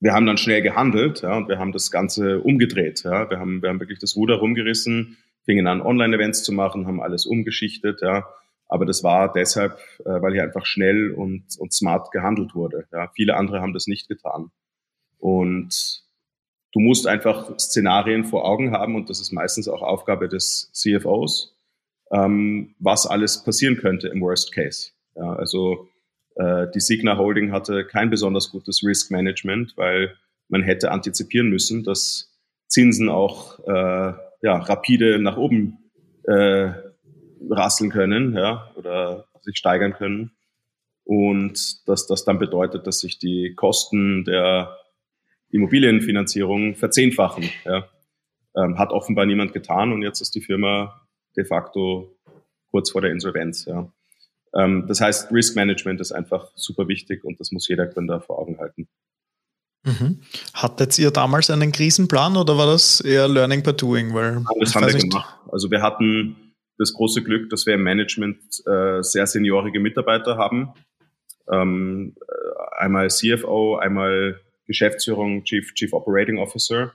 [0.00, 3.04] wir haben dann schnell gehandelt ja, und wir haben das Ganze umgedreht.
[3.04, 3.30] Ja.
[3.30, 7.26] Wir, haben, wir haben wirklich das Ruder rumgerissen, fingen an, Online-Events zu machen, haben alles
[7.26, 8.02] umgeschichtet.
[8.02, 8.26] Ja.
[8.68, 12.86] Aber das war deshalb, äh, weil hier einfach schnell und, und smart gehandelt wurde.
[12.92, 13.10] Ja.
[13.14, 14.50] Viele andere haben das nicht getan.
[15.18, 16.03] Und
[16.74, 21.56] du musst einfach Szenarien vor Augen haben und das ist meistens auch Aufgabe des CFOs,
[22.12, 24.90] ähm, was alles passieren könnte im Worst Case.
[25.16, 25.88] Ja, also
[26.34, 30.16] äh, die Signa Holding hatte kein besonders gutes Risk Management, weil
[30.48, 32.32] man hätte antizipieren müssen, dass
[32.66, 35.78] Zinsen auch äh, ja, rapide nach oben
[36.24, 36.72] äh,
[37.48, 40.32] rasseln können ja, oder sich steigern können.
[41.04, 44.76] Und dass das dann bedeutet, dass sich die Kosten der
[45.54, 47.48] Immobilienfinanzierung verzehnfachen.
[47.64, 47.88] Ja.
[48.56, 51.00] Ähm, hat offenbar niemand getan und jetzt ist die Firma
[51.36, 52.16] de facto
[52.70, 53.64] kurz vor der Insolvenz.
[53.64, 53.88] Ja.
[54.54, 58.38] Ähm, das heißt, Risk Management ist einfach super wichtig und das muss jeder Gründer vor
[58.38, 58.88] Augen halten.
[59.84, 60.20] Mhm.
[60.54, 64.14] Hattet ihr damals einen Krisenplan oder war das eher Learning by Doing?
[64.14, 65.10] Weil, das haben wir nicht.
[65.10, 65.38] gemacht.
[65.52, 70.72] Also wir hatten das große Glück, dass wir im Management äh, sehr seniorige Mitarbeiter haben.
[71.52, 76.92] Ähm, äh, einmal CFO, einmal Geschäftsführung, Chief, Chief Operating Officer.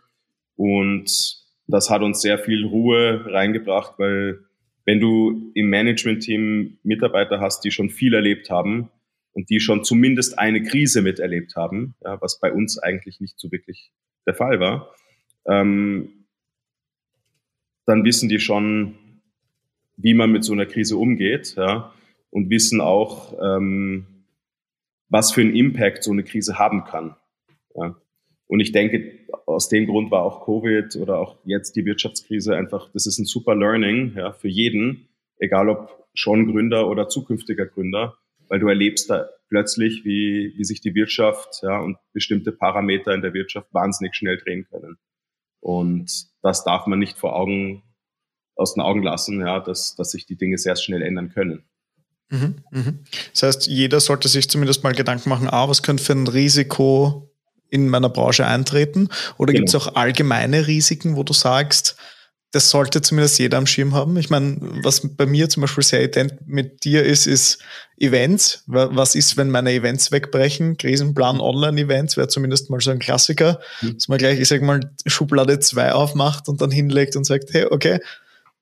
[0.55, 4.39] Und das hat uns sehr viel Ruhe reingebracht, weil
[4.85, 8.89] wenn du im Management-Team Mitarbeiter hast, die schon viel erlebt haben
[9.33, 13.51] und die schon zumindest eine Krise miterlebt haben, ja, was bei uns eigentlich nicht so
[13.51, 13.91] wirklich
[14.25, 14.93] der Fall war,
[15.45, 16.25] ähm,
[17.85, 18.95] dann wissen die schon,
[19.97, 21.93] wie man mit so einer Krise umgeht ja,
[22.29, 24.05] und wissen auch, ähm,
[25.09, 27.15] was für einen Impact so eine Krise haben kann.
[27.79, 27.95] Ja.
[28.47, 32.89] Und ich denke, aus dem Grund war auch Covid oder auch jetzt die Wirtschaftskrise einfach,
[32.93, 38.17] das ist ein super Learning ja, für jeden, egal ob schon Gründer oder zukünftiger Gründer,
[38.47, 43.21] weil du erlebst da plötzlich, wie, wie sich die Wirtschaft ja, und bestimmte Parameter in
[43.21, 44.97] der Wirtschaft wahnsinnig schnell drehen können.
[45.59, 47.83] Und das darf man nicht vor Augen,
[48.55, 51.63] aus den Augen lassen, ja, dass, dass sich die Dinge sehr schnell ändern können.
[52.29, 52.99] Mhm, mhm.
[53.31, 57.28] Das heißt, jeder sollte sich zumindest mal Gedanken machen, ah, was könnte für ein Risiko
[57.69, 59.09] in meiner Branche eintreten?
[59.37, 59.61] Oder genau.
[59.61, 61.95] gibt es auch allgemeine Risiken, wo du sagst,
[62.51, 64.17] das sollte zumindest jeder am Schirm haben.
[64.17, 67.59] Ich meine, was bei mir zum Beispiel sehr ident mit dir ist, ist
[67.97, 68.63] Events.
[68.65, 70.77] Was ist, wenn meine Events wegbrechen?
[70.77, 73.93] Krisenplan Online-Events wäre zumindest mal so ein Klassiker, mhm.
[73.93, 77.67] dass man gleich, ich sag mal, Schublade 2 aufmacht und dann hinlegt und sagt, hey,
[77.69, 77.99] okay,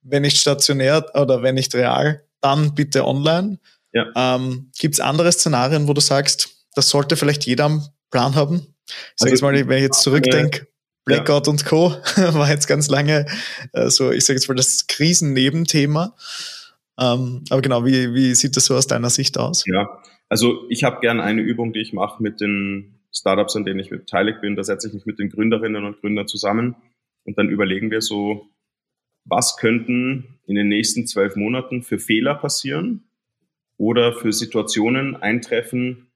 [0.01, 3.57] wenn nicht stationär oder wenn nicht real, dann bitte online.
[3.93, 4.05] Ja.
[4.15, 8.75] Ähm, Gibt es andere Szenarien, wo du sagst, das sollte vielleicht jeder am Plan haben?
[8.87, 10.67] Ich sage also, jetzt mal, wenn ich jetzt zurückdenke,
[11.05, 11.51] Blackout ja.
[11.51, 11.89] und Co.
[12.15, 13.25] war jetzt ganz lange
[13.73, 16.15] äh, so, ich sage jetzt mal, das Krisennebenthema.
[16.99, 19.63] Ähm, aber genau, wie, wie sieht das so aus deiner Sicht aus?
[19.65, 23.79] Ja, also ich habe gern eine Übung, die ich mache mit den Startups, an denen
[23.79, 24.55] ich beteiligt bin.
[24.55, 26.75] Da setze ich mich mit den Gründerinnen und Gründern zusammen
[27.23, 28.49] und dann überlegen wir so,
[29.25, 33.03] was könnten in den nächsten zwölf Monaten für Fehler passieren
[33.77, 36.06] oder für Situationen eintreffen,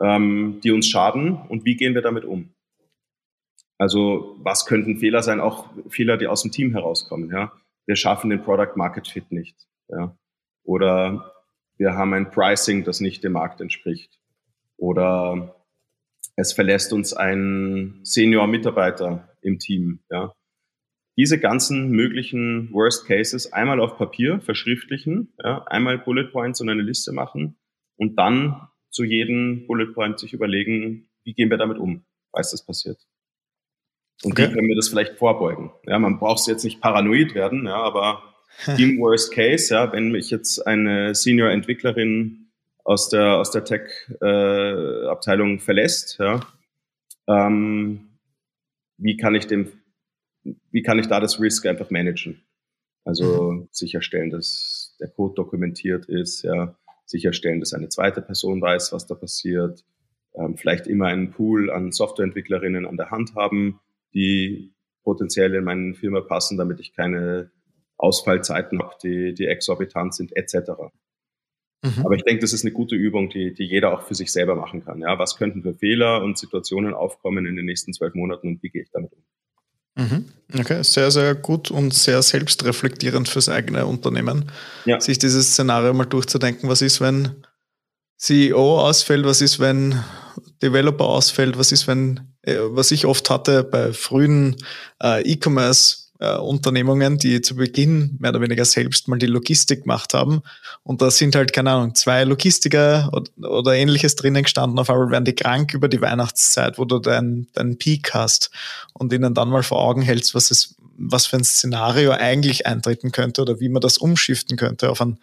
[0.00, 2.54] ähm, die uns schaden und wie gehen wir damit um?
[3.78, 5.40] Also was könnten Fehler sein?
[5.40, 7.30] Auch Fehler, die aus dem Team herauskommen.
[7.30, 7.52] Ja,
[7.86, 9.56] wir schaffen den Product Market Fit nicht.
[9.88, 10.16] Ja,
[10.64, 11.32] oder
[11.76, 14.18] wir haben ein Pricing, das nicht dem Markt entspricht.
[14.76, 15.54] Oder
[16.36, 20.00] es verlässt uns ein Senior-Mitarbeiter im Team.
[20.10, 20.32] Ja,
[21.16, 26.82] diese ganzen möglichen Worst Cases einmal auf Papier verschriftlichen, ja, einmal Bullet Points und eine
[26.82, 27.56] Liste machen
[27.96, 32.64] und dann zu jedem Bullet Point sich überlegen, wie gehen wir damit um, falls das
[32.64, 32.98] passiert.
[34.24, 34.48] Und okay.
[34.48, 35.70] wie können wir das vielleicht vorbeugen?
[35.86, 38.22] Ja, man braucht jetzt nicht paranoid werden, ja, aber
[38.78, 42.50] im Worst Case, ja, wenn mich jetzt eine Senior-Entwicklerin
[42.84, 46.40] aus der, aus der Tech-Abteilung äh, verlässt, ja,
[47.28, 48.18] ähm,
[48.96, 49.70] wie kann ich dem,
[50.42, 52.42] wie kann ich da das Risk einfach managen?
[53.04, 53.68] Also mhm.
[53.70, 56.76] sicherstellen, dass der Code dokumentiert ist, ja,
[57.08, 59.84] sicherstellen, dass eine zweite Person weiß, was da passiert,
[60.34, 63.80] ähm, vielleicht immer einen Pool an Softwareentwicklerinnen an der Hand haben,
[64.14, 67.50] die potenziell in meine Firma passen, damit ich keine
[67.96, 70.70] Ausfallzeiten habe, die, die exorbitant sind, etc.
[71.82, 72.04] Mhm.
[72.04, 74.54] Aber ich denke, das ist eine gute Übung, die, die jeder auch für sich selber
[74.54, 75.00] machen kann.
[75.00, 78.68] Ja, was könnten für Fehler und Situationen aufkommen in den nächsten zwölf Monaten und wie
[78.68, 79.22] gehe ich damit um?
[79.98, 80.26] Mhm.
[80.58, 84.50] Okay, sehr, sehr gut und sehr selbstreflektierend fürs eigene Unternehmen,
[84.86, 84.98] ja.
[84.98, 86.70] sich dieses Szenario mal durchzudenken.
[86.70, 87.44] Was ist, wenn
[88.16, 89.26] CEO ausfällt?
[89.26, 90.02] Was ist, wenn
[90.62, 91.58] Developer ausfällt?
[91.58, 94.56] Was ist, wenn, äh, was ich oft hatte bei frühen
[95.02, 100.14] äh, E-Commerce äh, Unternehmungen, die zu Beginn mehr oder weniger selbst mal die Logistik gemacht
[100.14, 100.42] haben.
[100.82, 104.78] Und da sind halt, keine Ahnung, zwei Logistiker oder, oder ähnliches drinnen gestanden.
[104.78, 108.50] Auf einmal werden die krank über die Weihnachtszeit, wo du deinen dein Peak hast
[108.92, 113.12] und ihnen dann mal vor Augen hältst, was es, was für ein Szenario eigentlich eintreten
[113.12, 115.18] könnte oder wie man das umschiften könnte auf ein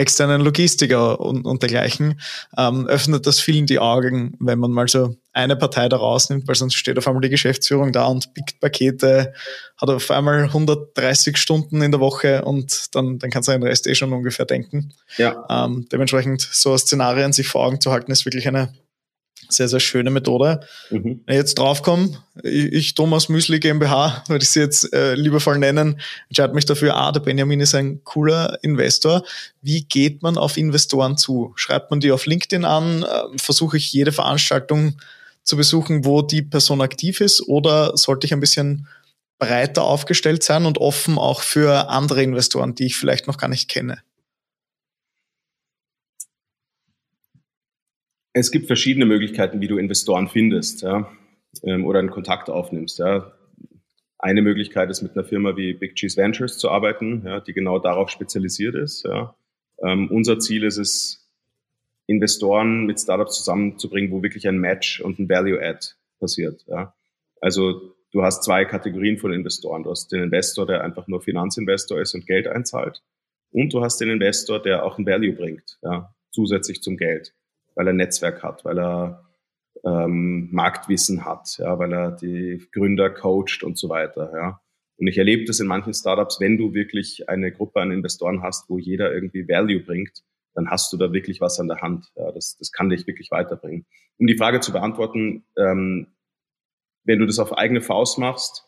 [0.00, 2.20] externen Logistiker und, und dergleichen,
[2.56, 6.54] ähm, öffnet das vielen die Augen, wenn man mal so eine Partei da rausnimmt, weil
[6.54, 9.34] sonst steht auf einmal die Geschäftsführung da und pickt Pakete,
[9.76, 13.86] hat auf einmal 130 Stunden in der Woche und dann, dann kannst du den Rest
[13.86, 14.92] eh schon ungefähr denken.
[15.18, 15.44] Ja.
[15.48, 18.72] Ähm, dementsprechend so Szenarien sich vor Augen zu halten, ist wirklich eine
[19.52, 20.60] sehr, sehr schöne Methode.
[20.90, 21.20] Mhm.
[21.28, 26.54] Jetzt draufkomme, ich, ich Thomas Müsli GmbH, würde ich sie jetzt äh, liebevoll nennen, entscheide
[26.54, 29.22] mich dafür, ah, der Benjamin ist ein cooler Investor.
[29.62, 31.52] Wie geht man auf Investoren zu?
[31.56, 33.02] Schreibt man die auf LinkedIn an?
[33.02, 34.96] Äh, versuche ich jede Veranstaltung
[35.42, 37.46] zu besuchen, wo die Person aktiv ist?
[37.48, 38.86] Oder sollte ich ein bisschen
[39.38, 43.68] breiter aufgestellt sein und offen auch für andere Investoren, die ich vielleicht noch gar nicht
[43.68, 43.98] kenne?
[48.32, 51.10] Es gibt verschiedene Möglichkeiten, wie du Investoren findest ja,
[51.64, 52.98] ähm, oder einen Kontakt aufnimmst.
[52.98, 53.32] Ja.
[54.18, 57.78] Eine Möglichkeit ist, mit einer Firma wie Big Cheese Ventures zu arbeiten, ja, die genau
[57.78, 59.04] darauf spezialisiert ist.
[59.04, 59.34] Ja.
[59.82, 61.16] Ähm, unser Ziel ist es,
[62.06, 66.64] Investoren mit Startups zusammenzubringen, wo wirklich ein Match und ein Value-Add passiert.
[66.66, 66.92] Ja.
[67.40, 69.84] Also du hast zwei Kategorien von Investoren.
[69.84, 73.00] Du hast den Investor, der einfach nur Finanzinvestor ist und Geld einzahlt.
[73.52, 77.32] Und du hast den Investor, der auch ein Value bringt, ja, zusätzlich zum Geld
[77.74, 79.24] weil er Netzwerk hat, weil er
[79.84, 84.30] ähm, Marktwissen hat, ja, weil er die Gründer coacht und so weiter.
[84.34, 84.60] Ja.
[84.98, 88.68] Und ich erlebe das in manchen Startups, wenn du wirklich eine Gruppe an Investoren hast,
[88.68, 90.22] wo jeder irgendwie Value bringt,
[90.54, 92.06] dann hast du da wirklich was an der Hand.
[92.16, 93.86] Ja, das, das kann dich wirklich weiterbringen.
[94.18, 96.08] Um die Frage zu beantworten, ähm,
[97.04, 98.66] wenn du das auf eigene Faust machst,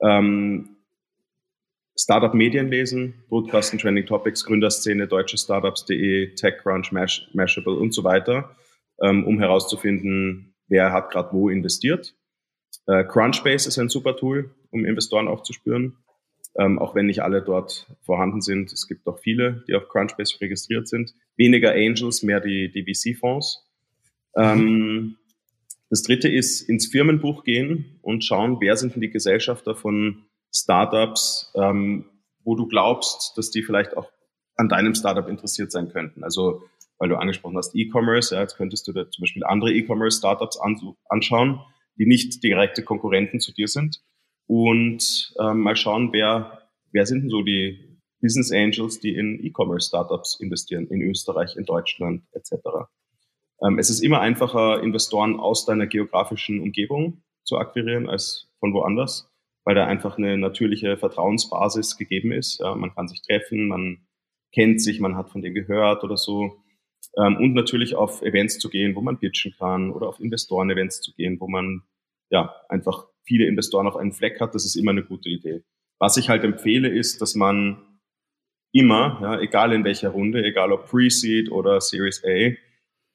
[0.00, 0.75] ähm,
[1.98, 8.54] Startup Medienwesen, Broadcasten Trending Topics, Gründerszene, deutsche Startups.de, TechCrunch, Mash, Mashable und so weiter,
[9.02, 12.14] ähm, um herauszufinden, wer hat gerade wo investiert.
[12.86, 15.96] Äh, Crunchbase ist ein super Tool, um Investoren aufzuspüren,
[16.58, 18.72] ähm, auch wenn nicht alle dort vorhanden sind.
[18.72, 21.14] Es gibt auch viele, die auf Crunchbase registriert sind.
[21.36, 23.64] Weniger Angels, mehr die, die VC-Fonds.
[24.36, 25.16] Ähm,
[25.88, 31.52] das dritte ist ins Firmenbuch gehen und schauen, wer sind denn die Gesellschafter von Startups,
[31.54, 32.06] ähm,
[32.44, 34.10] wo du glaubst, dass die vielleicht auch
[34.56, 36.24] an deinem Startup interessiert sein könnten.
[36.24, 36.62] Also,
[36.98, 40.58] weil du angesprochen hast, E-Commerce, ja, jetzt könntest du da zum Beispiel andere E-Commerce-Startups
[41.08, 41.60] anschauen,
[41.98, 44.00] die nicht direkte Konkurrenten zu dir sind
[44.46, 50.40] und ähm, mal schauen, wer, wer sind denn so die Business Angels, die in E-Commerce-Startups
[50.40, 52.54] investieren, in Österreich, in Deutschland etc.
[53.62, 59.30] Ähm, es ist immer einfacher, Investoren aus deiner geografischen Umgebung zu akquirieren als von woanders
[59.66, 62.60] weil da einfach eine natürliche Vertrauensbasis gegeben ist.
[62.60, 64.06] Ja, man kann sich treffen, man
[64.54, 66.62] kennt sich, man hat von denen gehört oder so.
[67.18, 71.12] Ähm, und natürlich auf Events zu gehen, wo man pitchen kann oder auf Investoren-Events zu
[71.14, 71.82] gehen, wo man
[72.30, 74.54] ja einfach viele Investoren auf einen Fleck hat.
[74.54, 75.64] Das ist immer eine gute Idee.
[75.98, 77.98] Was ich halt empfehle, ist, dass man
[78.72, 82.52] immer, ja, egal in welcher Runde, egal ob Pre-Seed oder Series A,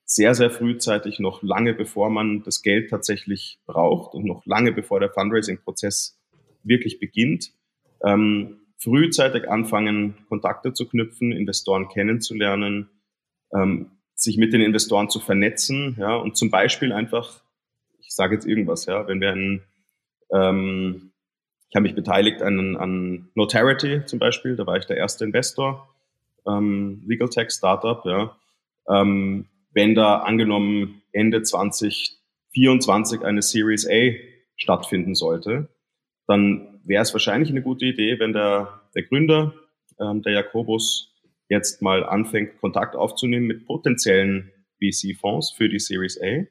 [0.04, 5.00] sehr, sehr frühzeitig, noch lange bevor man das Geld tatsächlich braucht und noch lange bevor
[5.00, 6.21] der Fundraising-Prozess
[6.64, 7.52] wirklich beginnt,
[8.04, 12.90] ähm, frühzeitig anfangen, Kontakte zu knüpfen, Investoren kennenzulernen,
[13.54, 17.42] ähm, sich mit den Investoren zu vernetzen, ja, und zum Beispiel einfach,
[18.00, 19.62] ich sage jetzt irgendwas, ja, wenn wir ein,
[20.34, 21.12] ähm,
[21.70, 25.88] ich habe mich beteiligt an, an Notarity zum Beispiel, da war ich der erste Investor,
[26.48, 28.36] ähm, Legal Tech Startup, ja,
[28.90, 34.12] ähm, wenn da angenommen Ende 2024 eine Series A
[34.56, 35.70] stattfinden sollte,
[36.32, 39.54] dann wäre es wahrscheinlich eine gute Idee, wenn der, der Gründer,
[40.00, 41.14] ähm, der Jakobus,
[41.50, 46.46] jetzt mal anfängt, Kontakt aufzunehmen mit potenziellen VC-Fonds für die Series A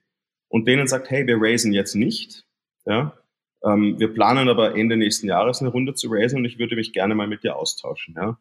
[0.48, 2.44] und denen sagt, hey, wir raisen jetzt nicht,
[2.84, 3.16] ja,
[3.64, 6.92] ähm, wir planen aber Ende nächsten Jahres eine Runde zu raisen und ich würde mich
[6.92, 8.38] gerne mal mit dir austauschen, ja.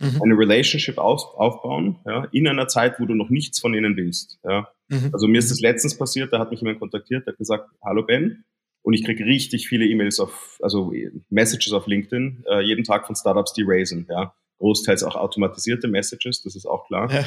[0.00, 0.22] Mhm.
[0.22, 4.38] Eine Relationship auf, aufbauen, ja, in einer Zeit, wo du noch nichts von ihnen willst,
[4.42, 4.68] ja.
[4.88, 5.10] Mhm.
[5.12, 8.04] Also mir ist das letztens passiert, da hat mich jemand kontaktiert, der hat gesagt, hallo
[8.06, 8.44] Ben,
[8.82, 10.92] und ich kriege richtig viele E-Mails auf, also
[11.30, 16.42] Messages auf LinkedIn, äh, jeden Tag von Startups, die raisen, ja großteils auch automatisierte Messages,
[16.42, 17.10] das ist auch klar.
[17.12, 17.24] Ja.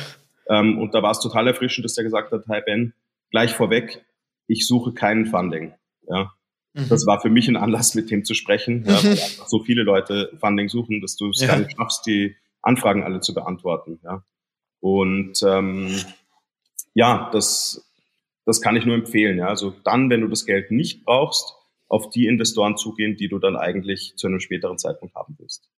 [0.49, 2.93] Ähm, und da war es total erfrischend, dass der gesagt hat, hi Ben,
[3.29, 4.05] gleich vorweg,
[4.47, 5.73] ich suche keinen Funding.
[6.07, 6.33] Ja.
[6.73, 6.89] Mhm.
[6.89, 9.83] Das war für mich ein Anlass, mit dem zu sprechen, ja, weil einfach so viele
[9.83, 11.47] Leute Funding suchen, dass du es ja.
[11.47, 13.99] gar nicht schaffst, die Anfragen alle zu beantworten.
[14.03, 14.23] Ja.
[14.79, 15.95] Und ähm,
[16.93, 17.90] ja, das,
[18.45, 19.37] das kann ich nur empfehlen.
[19.37, 19.47] Ja.
[19.47, 21.53] Also dann, wenn du das Geld nicht brauchst,
[21.87, 25.69] auf die Investoren zugehen, die du dann eigentlich zu einem späteren Zeitpunkt haben willst.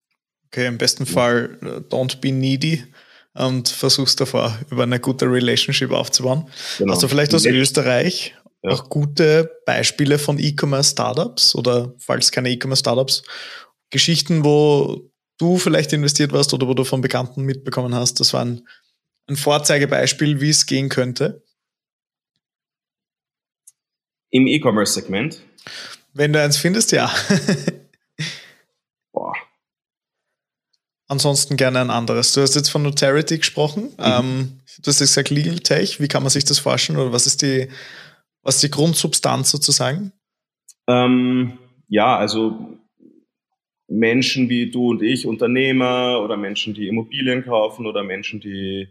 [0.48, 2.84] Okay, im besten Fall äh, don't be needy
[3.34, 6.48] und versuchst davor über eine gute Relationship aufzubauen.
[6.78, 6.94] Genau.
[6.94, 8.72] Also vielleicht aus Österreich ja.
[8.72, 13.24] auch gute Beispiele von E-Commerce-Startups oder falls keine E-Commerce-Startups,
[13.90, 18.20] Geschichten, wo du vielleicht investiert warst oder wo du von Bekannten mitbekommen hast.
[18.20, 18.68] Das war ein,
[19.28, 21.43] ein Vorzeigebeispiel, wie es gehen könnte.
[24.34, 25.44] Im E-Commerce-Segment?
[26.14, 27.12] Wenn du eins findest, ja.
[31.08, 32.34] Ansonsten gerne ein anderes.
[32.34, 33.92] Du hast jetzt von Notarity gesprochen.
[33.98, 34.04] Mhm.
[34.04, 36.00] Ähm, du hast gesagt Legal Tech.
[36.00, 37.68] Wie kann man sich das vorstellen oder was ist die,
[38.42, 40.12] was ist die Grundsubstanz sozusagen?
[40.88, 42.80] Ähm, ja, also
[43.88, 48.88] Menschen wie du und ich, Unternehmer oder Menschen, die Immobilien kaufen oder Menschen, die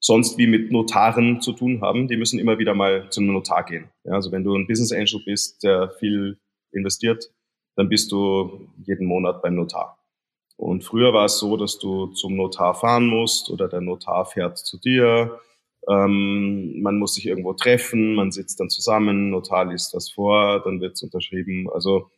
[0.00, 3.64] sonst wie mit Notaren zu tun haben, die müssen immer wieder mal zu einem Notar
[3.64, 3.90] gehen.
[4.04, 6.38] Ja, also wenn du ein Business Angel bist, der viel
[6.72, 7.30] investiert,
[7.76, 9.98] dann bist du jeden Monat beim Notar.
[10.56, 14.58] Und früher war es so, dass du zum Notar fahren musst oder der Notar fährt
[14.58, 15.40] zu dir.
[15.88, 20.80] Ähm, man muss sich irgendwo treffen, man sitzt dann zusammen, Notar liest das vor, dann
[20.80, 21.70] wird es unterschrieben.
[21.72, 22.10] Also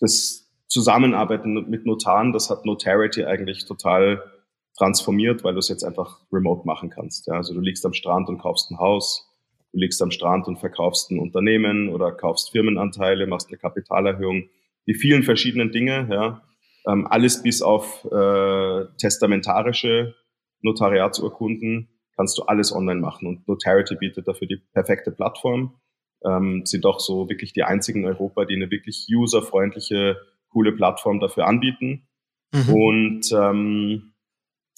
[0.00, 4.31] das Zusammenarbeiten mit Notaren, das hat Notarity eigentlich total
[4.76, 7.26] transformiert, weil du es jetzt einfach remote machen kannst.
[7.26, 7.34] Ja?
[7.34, 9.28] Also du liegst am Strand und kaufst ein Haus,
[9.72, 14.48] du liegst am Strand und verkaufst ein Unternehmen oder kaufst Firmenanteile, machst eine Kapitalerhöhung.
[14.86, 16.42] Die vielen verschiedenen Dinge, ja,
[16.86, 20.14] ähm, alles bis auf äh, testamentarische
[20.62, 23.26] Notariatsurkunden kannst du alles online machen.
[23.26, 25.78] Und Notarity bietet dafür die perfekte Plattform.
[26.24, 30.16] Ähm, sind auch so wirklich die einzigen in Europa, die eine wirklich userfreundliche,
[30.50, 32.06] coole Plattform dafür anbieten.
[32.52, 32.74] Mhm.
[32.74, 34.11] Und ähm,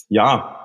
[0.09, 0.61] ja,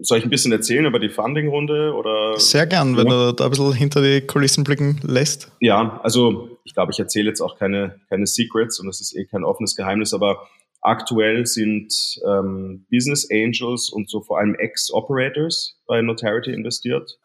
[0.00, 1.94] soll ich ein bisschen erzählen über die Funding-Runde?
[1.94, 2.38] Oder?
[2.38, 5.52] Sehr gern, wenn du da ein bisschen hinter die Kulissen blicken lässt.
[5.60, 9.26] Ja, also ich glaube, ich erzähle jetzt auch keine, keine Secrets und es ist eh
[9.26, 10.48] kein offenes Geheimnis, aber
[10.80, 11.92] aktuell sind
[12.26, 17.18] ähm, Business Angels und so vor allem Ex-Operators bei Notarity investiert.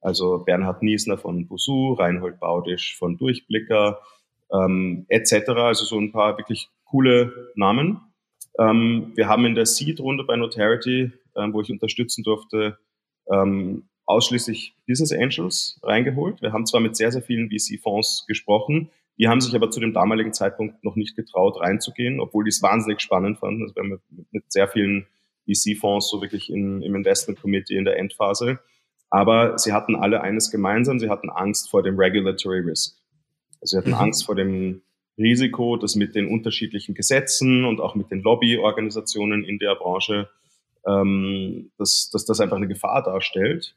[0.00, 4.00] Also Bernhard Niesner von Busu, Reinhold Baudisch von Durchblicker
[4.52, 5.48] ähm, etc.
[5.50, 8.00] Also so ein paar wirklich coole Namen.
[8.58, 12.78] Ähm, wir haben in der Seed-Runde bei Notarity ähm, wo ich unterstützen durfte,
[13.30, 16.40] ähm, ausschließlich Business Angels reingeholt.
[16.42, 19.94] Wir haben zwar mit sehr, sehr vielen VC-Fonds gesprochen, die haben sich aber zu dem
[19.94, 23.62] damaligen Zeitpunkt noch nicht getraut, reinzugehen, obwohl die es wahnsinnig spannend fanden.
[23.62, 25.06] Also wir haben mit, mit sehr vielen
[25.46, 28.60] VC-Fonds so wirklich in, im Investment Committee in der Endphase.
[29.08, 32.98] Aber sie hatten alle eines gemeinsam, sie hatten Angst vor dem Regulatory Risk.
[33.60, 33.94] Also sie hatten mhm.
[33.94, 34.82] Angst vor dem
[35.18, 40.28] Risiko, dass mit den unterschiedlichen Gesetzen und auch mit den Lobbyorganisationen in der Branche
[40.86, 43.76] ähm, dass, dass das einfach eine Gefahr darstellt.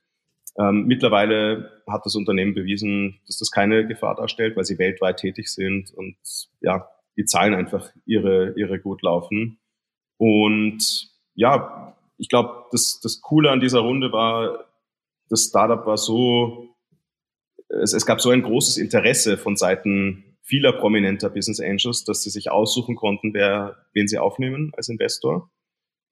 [0.57, 5.51] Ähm, mittlerweile hat das Unternehmen bewiesen, dass das keine Gefahr darstellt, weil sie weltweit tätig
[5.51, 6.17] sind und
[6.61, 6.87] ja,
[7.17, 9.59] die Zahlen einfach ihre, ihre gut laufen.
[10.17, 14.65] Und ja, ich glaube, das, das Coole an dieser Runde war,
[15.29, 16.75] das Startup war so,
[17.69, 22.31] es, es gab so ein großes Interesse von Seiten vieler prominenter Business Angels, dass sie
[22.31, 25.51] sich aussuchen konnten, wer, wen sie aufnehmen als Investor.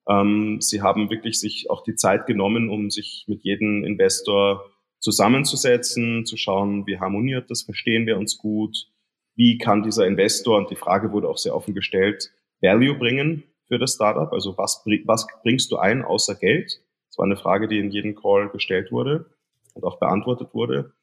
[0.08, 4.70] Ähm, sie haben wirklich sich auch die Zeit genommen, um sich mit jedem Investor
[5.00, 8.88] zusammenzusetzen, zu schauen, wie harmoniert das, verstehen wir uns gut,
[9.36, 12.32] wie kann dieser Investor, und die Frage wurde auch sehr offen gestellt,
[12.62, 14.32] Value bringen für das Startup?
[14.32, 16.80] Also was, was bringst du ein außer Geld?
[17.10, 19.26] Das war eine Frage, die in jedem Call gestellt wurde
[19.74, 20.94] und auch beantwortet wurde.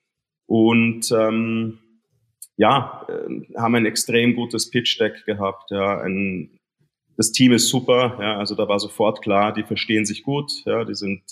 [0.46, 1.78] Und ähm,
[2.56, 5.70] ja, äh, haben ein extrem gutes Pitch-Deck gehabt.
[5.70, 6.58] Ja, ein,
[7.16, 8.18] das Team ist super.
[8.20, 10.50] Ja, also da war sofort klar, die verstehen sich gut.
[10.64, 11.22] Ja, die sind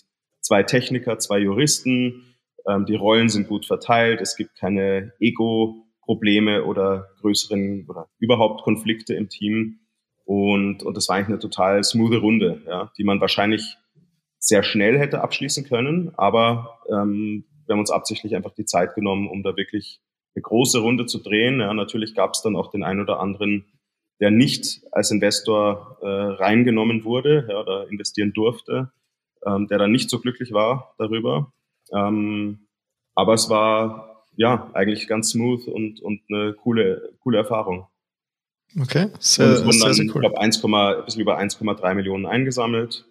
[0.40, 2.34] zwei Techniker, zwei Juristen.
[2.66, 4.20] Ähm, die Rollen sind gut verteilt.
[4.20, 9.78] Es gibt keine Ego-Probleme oder größeren oder überhaupt Konflikte im Team.
[10.24, 13.76] Und, und das war eigentlich eine total smoothe Runde, ja, die man wahrscheinlich
[14.38, 16.12] sehr schnell hätte abschließen können.
[16.16, 20.00] Aber ähm, wir haben uns absichtlich einfach die Zeit genommen, um da wirklich
[20.34, 21.60] eine große Runde zu drehen.
[21.60, 23.64] Ja, natürlich gab es dann auch den einen oder anderen,
[24.20, 28.92] der nicht als Investor äh, reingenommen wurde ja, oder investieren durfte,
[29.46, 31.52] ähm, der dann nicht so glücklich war darüber.
[31.92, 32.66] Ähm,
[33.14, 37.86] aber es war ja eigentlich ganz smooth und, und eine coole, coole Erfahrung.
[38.80, 40.06] Okay, sehr, sehr, dann, sehr cool.
[40.06, 40.50] Ich glaube, ein
[41.04, 43.04] bisschen über 1,3 Millionen eingesammelt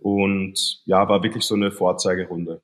[0.00, 2.62] und ja, war wirklich so eine Vorzeigerunde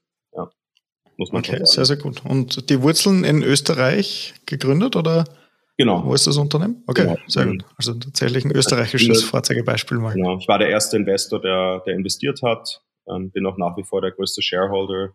[1.21, 1.67] muss man okay, sagen.
[1.67, 2.25] Sehr, sehr gut.
[2.25, 5.25] Und die Wurzeln in Österreich gegründet oder?
[5.77, 6.05] Genau.
[6.05, 6.83] Wo ist das Unternehmen?
[6.87, 7.17] Okay, genau.
[7.27, 7.65] sehr gut.
[7.77, 10.15] Also tatsächlich ein österreichisches Vorzeigebeispiel mal.
[10.15, 10.39] Genau.
[10.39, 12.83] Ich war der erste Investor, der, der investiert hat.
[13.09, 15.11] Ähm, bin auch nach wie vor der größte Shareholder.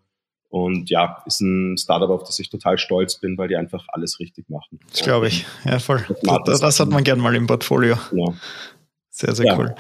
[0.49, 4.19] Und ja, ist ein Startup, auf das ich total stolz bin, weil die einfach alles
[4.19, 4.79] richtig machen.
[4.91, 5.45] Das glaube ich.
[5.65, 6.05] Ja, voll.
[6.45, 7.97] Das, das, hat man gern mal im Portfolio.
[8.11, 8.35] Genau.
[9.09, 9.57] Sehr, sehr ja.
[9.57, 9.75] cool.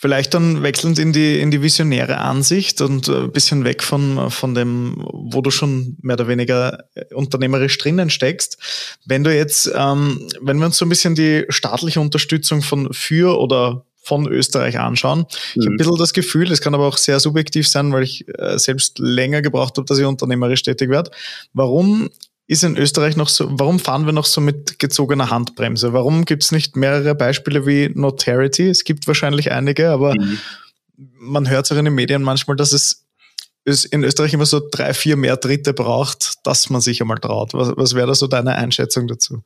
[0.00, 4.54] Vielleicht dann wechselnd in die, in die visionäre Ansicht und ein bisschen weg von, von
[4.54, 8.58] dem, wo du schon mehr oder weniger unternehmerisch drinnen steckst.
[9.06, 13.40] Wenn du jetzt, ähm, wenn wir uns so ein bisschen die staatliche Unterstützung von für
[13.40, 15.26] oder von Österreich anschauen.
[15.28, 15.76] Ich habe ein mhm.
[15.78, 19.42] bisschen das Gefühl, es kann aber auch sehr subjektiv sein, weil ich äh, selbst länger
[19.42, 21.10] gebraucht habe, dass ich unternehmerisch tätig werde.
[21.54, 22.08] Warum
[22.48, 25.92] ist in Österreich noch so, warum fahren wir noch so mit gezogener Handbremse?
[25.92, 28.68] Warum gibt es nicht mehrere Beispiele wie Notarity?
[28.68, 30.38] Es gibt wahrscheinlich einige, aber mhm.
[30.96, 33.06] man hört auch in den Medien manchmal, dass es,
[33.64, 37.52] es in Österreich immer so drei, vier mehr Dritte braucht, dass man sich einmal traut.
[37.52, 39.42] Was, was wäre da so deine Einschätzung dazu?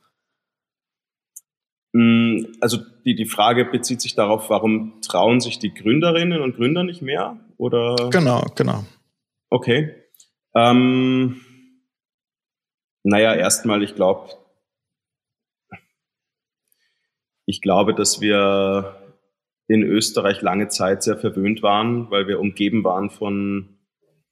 [1.91, 6.85] Mm, also die, die Frage bezieht sich darauf, warum trauen sich die Gründerinnen und Gründer
[6.85, 7.37] nicht mehr?
[7.57, 8.09] Oder?
[8.11, 8.85] Genau, genau.
[9.49, 9.93] Okay.
[10.55, 11.41] Ähm,
[13.03, 14.29] naja, erstmal, ich glaube,
[17.45, 18.95] ich glaube, dass wir
[19.67, 23.77] in Österreich lange Zeit sehr verwöhnt waren, weil wir umgeben waren von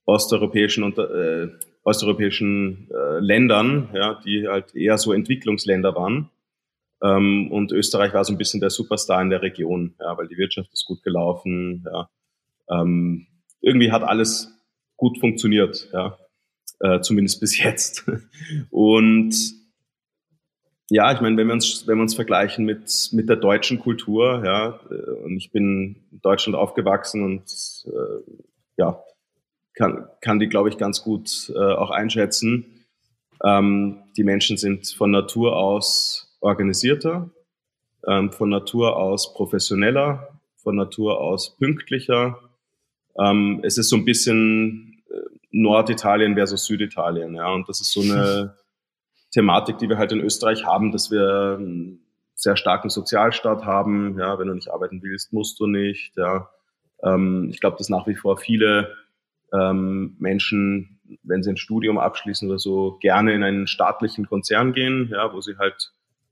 [0.06, 1.50] osteuropäischen, äh,
[1.84, 6.30] osteuropäischen äh, Ländern, ja, die halt eher so Entwicklungsländer waren.
[7.04, 10.38] Ähm, und Österreich war so ein bisschen der Superstar in der Region, ja, weil die
[10.38, 11.86] Wirtschaft ist gut gelaufen.
[11.92, 12.10] Ja.
[12.70, 13.28] Ähm,
[13.60, 14.54] irgendwie hat alles
[14.96, 15.90] gut funktioniert.
[15.92, 16.18] Ja
[16.82, 18.06] äh, zumindest bis jetzt.
[18.70, 19.36] Und
[20.90, 24.44] ja, ich meine, wenn wir uns, wenn wir uns vergleichen mit, mit der deutschen Kultur,
[24.44, 28.32] ja, äh, und ich bin in Deutschland aufgewachsen und äh,
[28.78, 29.02] ja,
[29.74, 32.66] kann, kann die, glaube ich, ganz gut äh, auch einschätzen.
[33.44, 37.30] Ähm, die Menschen sind von Natur aus organisierter,
[38.06, 42.38] ähm, von Natur aus professioneller, von Natur aus pünktlicher.
[43.18, 44.91] Ähm, es ist so ein bisschen
[45.52, 47.36] Norditalien versus Süditalien.
[47.36, 48.56] Ja, und das ist so eine
[49.32, 52.00] Thematik, die wir halt in Österreich haben, dass wir einen
[52.36, 54.18] sehr starken Sozialstaat haben.
[54.18, 56.16] Ja, wenn du nicht arbeiten willst, musst du nicht.
[56.18, 56.50] Ja,
[57.04, 58.96] ähm, ich glaube, dass nach wie vor viele
[59.54, 65.10] ähm, Menschen, wenn sie ein Studium abschließen oder so, gerne in einen staatlichen Konzern gehen,
[65.12, 65.92] ja, wo sie halt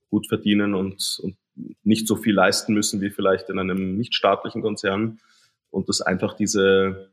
[0.09, 1.35] gut verdienen und, und
[1.83, 5.19] nicht so viel leisten müssen wie vielleicht in einem nicht staatlichen Konzern.
[5.71, 7.11] Und dass einfach diese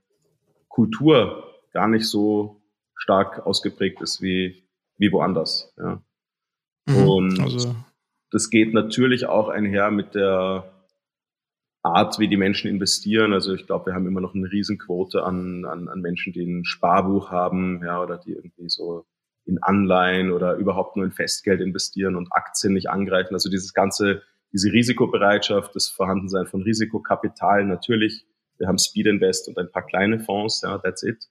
[0.69, 1.46] Kultur
[1.77, 2.63] gar nicht so
[2.95, 4.65] stark ausgeprägt ist wie,
[4.97, 5.75] wie woanders.
[5.77, 6.03] Ja.
[6.87, 7.77] Mhm, und also.
[8.31, 10.73] das geht natürlich auch einher mit der
[11.83, 13.35] Art, wie die Menschen investieren.
[13.35, 16.65] Also ich glaube, wir haben immer noch eine Riesenquote an, an, an Menschen, die ein
[16.65, 19.05] Sparbuch haben, ja, oder die irgendwie so
[19.45, 23.35] in Anleihen oder überhaupt nur in Festgeld investieren und Aktien nicht angreifen.
[23.35, 28.25] Also dieses ganze, diese Risikobereitschaft, das Vorhandensein von Risikokapital natürlich.
[28.57, 31.29] Wir haben Speed Invest und ein paar kleine Fonds, ja, that's it.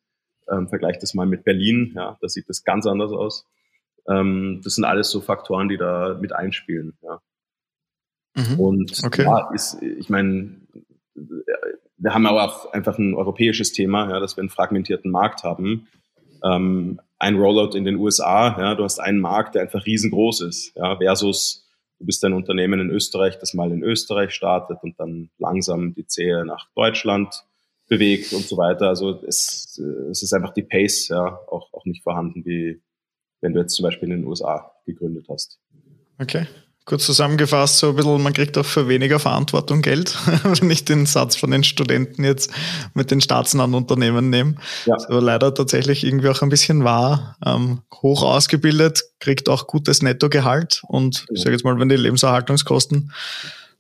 [0.51, 3.45] Ähm, vergleich das mal mit Berlin, ja, da sieht das ganz anders aus.
[4.07, 6.97] Ähm, das sind alles so Faktoren, die da mit einspielen.
[7.01, 7.19] Ja.
[8.35, 8.59] Mhm.
[8.59, 9.23] Und okay.
[9.23, 10.61] ja, ist, ich meine,
[11.97, 15.87] wir haben aber auch einfach ein europäisches Thema, ja, dass wir einen fragmentierten Markt haben.
[16.43, 20.75] Ähm, ein Rollout in den USA, ja, du hast einen Markt, der einfach riesengroß ist,
[20.75, 21.65] ja, versus
[21.97, 26.05] du bist ein Unternehmen in Österreich, das mal in Österreich startet und dann langsam die
[26.05, 27.45] Zehe nach Deutschland
[27.88, 28.88] bewegt und so weiter.
[28.88, 29.79] Also es,
[30.11, 32.81] es ist einfach die Pace ja auch, auch nicht vorhanden, wie
[33.41, 35.59] wenn du jetzt zum Beispiel in den USA gegründet hast.
[36.19, 36.47] Okay.
[36.86, 41.07] Kurz zusammengefasst, so ein bisschen, man kriegt auch für weniger Verantwortung Geld, wenn ich den
[41.07, 42.51] Satz von den Studenten jetzt
[42.93, 44.55] mit den staatsnahen Unternehmen nehme.
[44.86, 44.95] Ja.
[45.07, 47.38] aber leider tatsächlich irgendwie auch ein bisschen wahr.
[47.43, 53.11] Ähm, hoch ausgebildet, kriegt auch gutes Nettogehalt und ich sage jetzt mal, wenn die Lebenserhaltungskosten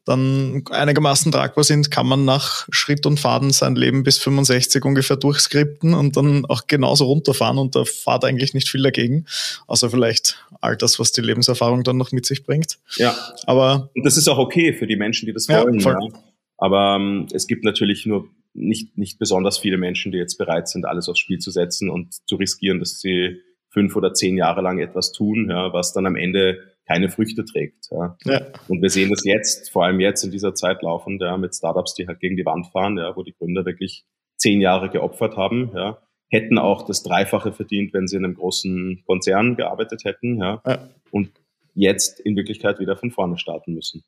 [0.05, 5.17] dann einigermaßen tragbar sind, kann man nach Schritt und Faden sein Leben bis 65 ungefähr
[5.17, 9.25] durchskripten und dann auch genauso runterfahren und da fahrt eigentlich nicht viel dagegen,
[9.67, 12.77] außer vielleicht all das, was die Lebenserfahrung dann noch mit sich bringt.
[12.97, 13.15] Ja.
[13.45, 13.89] Aber.
[13.95, 15.79] Und das ist auch okay für die Menschen, die das wollen.
[15.79, 16.09] Ja, ja.
[16.57, 20.85] Aber ähm, es gibt natürlich nur nicht, nicht besonders viele Menschen, die jetzt bereit sind,
[20.85, 24.79] alles aufs Spiel zu setzen und zu riskieren, dass sie fünf oder zehn Jahre lang
[24.79, 27.87] etwas tun, ja, was dann am Ende keine Früchte trägt.
[27.91, 28.17] Ja.
[28.25, 28.41] ja.
[28.67, 31.95] Und wir sehen das jetzt, vor allem jetzt in dieser Zeit laufend, ja, mit Startups,
[31.95, 34.05] die halt gegen die Wand fahren, ja, wo die Gründer wirklich
[34.37, 39.03] zehn Jahre geopfert haben, ja, hätten auch das Dreifache verdient, wenn sie in einem großen
[39.05, 40.89] Konzern gearbeitet hätten, ja, ja.
[41.11, 41.31] und
[41.73, 44.03] jetzt in Wirklichkeit wieder von vorne starten müssen.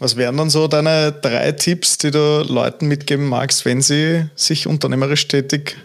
[0.00, 4.66] Was wären dann so deine drei Tipps, die du Leuten mitgeben magst, wenn sie sich
[4.66, 5.76] unternehmerisch tätig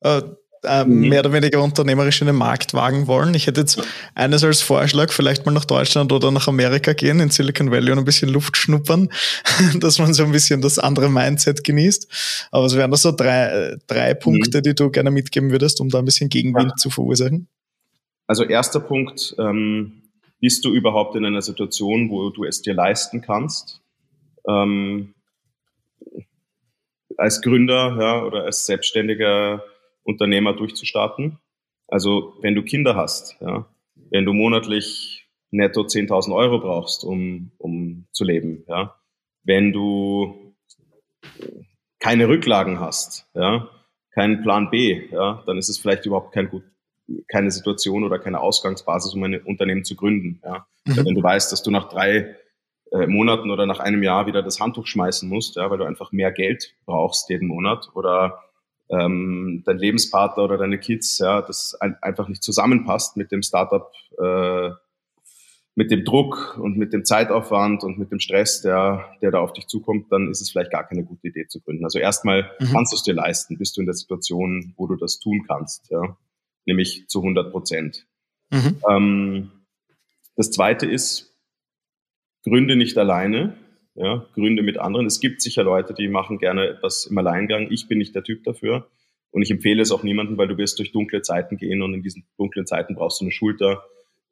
[0.00, 0.22] äh,
[0.64, 1.08] äh, mhm.
[1.08, 3.34] mehr oder weniger unternehmerisch in den Markt wagen wollen.
[3.34, 3.82] Ich hätte jetzt
[4.14, 7.98] eines als Vorschlag, vielleicht mal nach Deutschland oder nach Amerika gehen, in Silicon Valley und
[7.98, 9.08] ein bisschen Luft schnuppern,
[9.80, 12.48] dass man so ein bisschen das andere Mindset genießt.
[12.50, 14.18] Aber es wären da so drei, drei mhm.
[14.18, 14.62] Punkte, mhm.
[14.62, 16.76] die du gerne mitgeben würdest, um da ein bisschen Gegenwind ja.
[16.76, 17.48] zu verursachen.
[18.26, 20.02] Also erster Punkt, ähm,
[20.40, 23.80] bist du überhaupt in einer Situation, wo du es dir leisten kannst?
[24.48, 25.14] Ähm,
[27.16, 29.62] als Gründer ja, oder als Selbstständiger
[30.04, 31.38] Unternehmer durchzustarten.
[31.88, 33.66] Also wenn du Kinder hast, ja,
[34.10, 38.96] wenn du monatlich netto 10.000 Euro brauchst, um, um zu leben, ja,
[39.44, 40.54] wenn du
[41.98, 43.68] keine Rücklagen hast, ja,
[44.12, 46.64] keinen Plan B, ja, dann ist es vielleicht überhaupt kein gut,
[47.28, 50.40] keine Situation oder keine Ausgangsbasis, um ein Unternehmen zu gründen.
[50.44, 50.66] Ja.
[50.84, 51.06] Mhm.
[51.06, 52.36] Wenn du weißt, dass du nach drei
[52.92, 56.12] äh, Monaten oder nach einem Jahr wieder das Handtuch schmeißen musst, ja, weil du einfach
[56.12, 58.42] mehr Geld brauchst jeden Monat oder
[58.92, 63.90] ähm, dein Lebenspartner oder deine Kids, ja, das ein, einfach nicht zusammenpasst mit dem Startup,
[64.18, 64.70] äh,
[65.74, 69.54] mit dem Druck und mit dem Zeitaufwand und mit dem Stress, der, der da auf
[69.54, 71.84] dich zukommt, dann ist es vielleicht gar keine gute Idee zu gründen.
[71.84, 72.66] Also erstmal mhm.
[72.72, 75.90] kannst du es dir leisten, bist du in der Situation, wo du das tun kannst,
[75.90, 76.18] ja,
[76.66, 78.06] nämlich zu 100 Prozent.
[78.50, 78.76] Mhm.
[78.86, 79.50] Ähm,
[80.36, 81.34] das zweite ist,
[82.44, 83.56] gründe nicht alleine,
[83.94, 85.06] ja, Gründe mit anderen.
[85.06, 87.70] Es gibt sicher Leute, die machen gerne etwas im Alleingang.
[87.70, 88.88] Ich bin nicht der Typ dafür.
[89.30, 92.02] Und ich empfehle es auch niemandem, weil du wirst durch dunkle Zeiten gehen und in
[92.02, 93.82] diesen dunklen Zeiten brauchst du eine Schulter,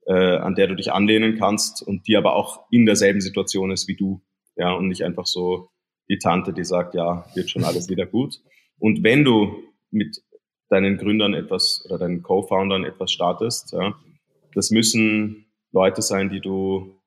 [0.06, 3.88] äh, an der du dich anlehnen kannst und die aber auch in derselben Situation ist
[3.88, 4.22] wie du.
[4.56, 5.70] Ja, und nicht einfach so
[6.10, 8.40] die Tante, die sagt, ja, wird schon alles wieder gut.
[8.78, 10.22] Und wenn du mit
[10.68, 13.94] deinen Gründern etwas oder deinen Co-Foundern etwas startest, ja,
[14.54, 16.99] das müssen Leute sein, die du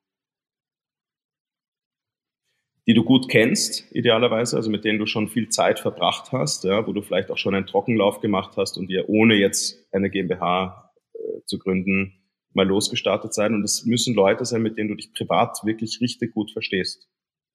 [2.88, 6.86] die du gut kennst, idealerweise, also mit denen du schon viel Zeit verbracht hast, ja,
[6.86, 10.91] wo du vielleicht auch schon einen Trockenlauf gemacht hast und ihr ohne jetzt eine GmbH
[11.13, 12.19] äh, zu gründen
[12.53, 13.53] mal losgestartet sein.
[13.53, 17.07] Und es müssen Leute sein, mit denen du dich privat wirklich richtig gut verstehst.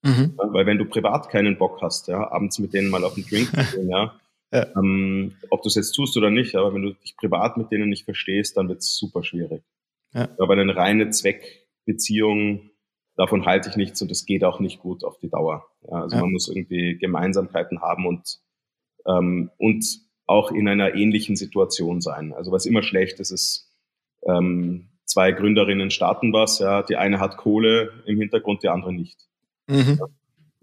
[0.03, 0.35] Mhm.
[0.37, 3.25] Ja, weil wenn du privat keinen Bock hast, ja, abends mit denen mal auf einen
[3.25, 4.19] Drink zu gehen, ja,
[4.51, 4.67] ja.
[4.75, 7.89] Ähm, ob du es jetzt tust oder nicht, aber wenn du dich privat mit denen
[7.89, 9.63] nicht verstehst, dann wird es super schwierig.
[10.13, 10.29] Ja.
[10.39, 12.71] Aber eine reine Zweckbeziehung
[13.19, 15.65] davon halte ich nichts und es geht auch nicht gut auf die Dauer.
[15.83, 16.21] Ja, also ja.
[16.21, 18.39] man muss irgendwie Gemeinsamkeiten haben und,
[19.05, 19.85] ähm, und
[20.25, 22.31] auch in einer ähnlichen Situation sein.
[22.31, 23.75] Also was immer schlecht ist, ist,
[24.25, 29.19] ähm, zwei Gründerinnen starten was, ja, die eine hat Kohle im Hintergrund, die andere nicht.
[29.67, 29.99] Mhm.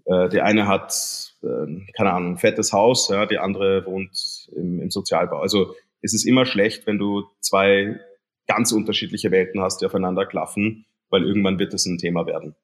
[0.07, 0.25] Ja.
[0.25, 4.81] Äh, die eine hat, äh, keine Ahnung, ein fettes Haus, ja, die andere wohnt im,
[4.81, 5.41] im Sozialbau.
[5.41, 7.99] Also es ist immer schlecht, wenn du zwei
[8.47, 12.55] ganz unterschiedliche Welten hast, die aufeinander klaffen weil irgendwann wird es ein Thema werden.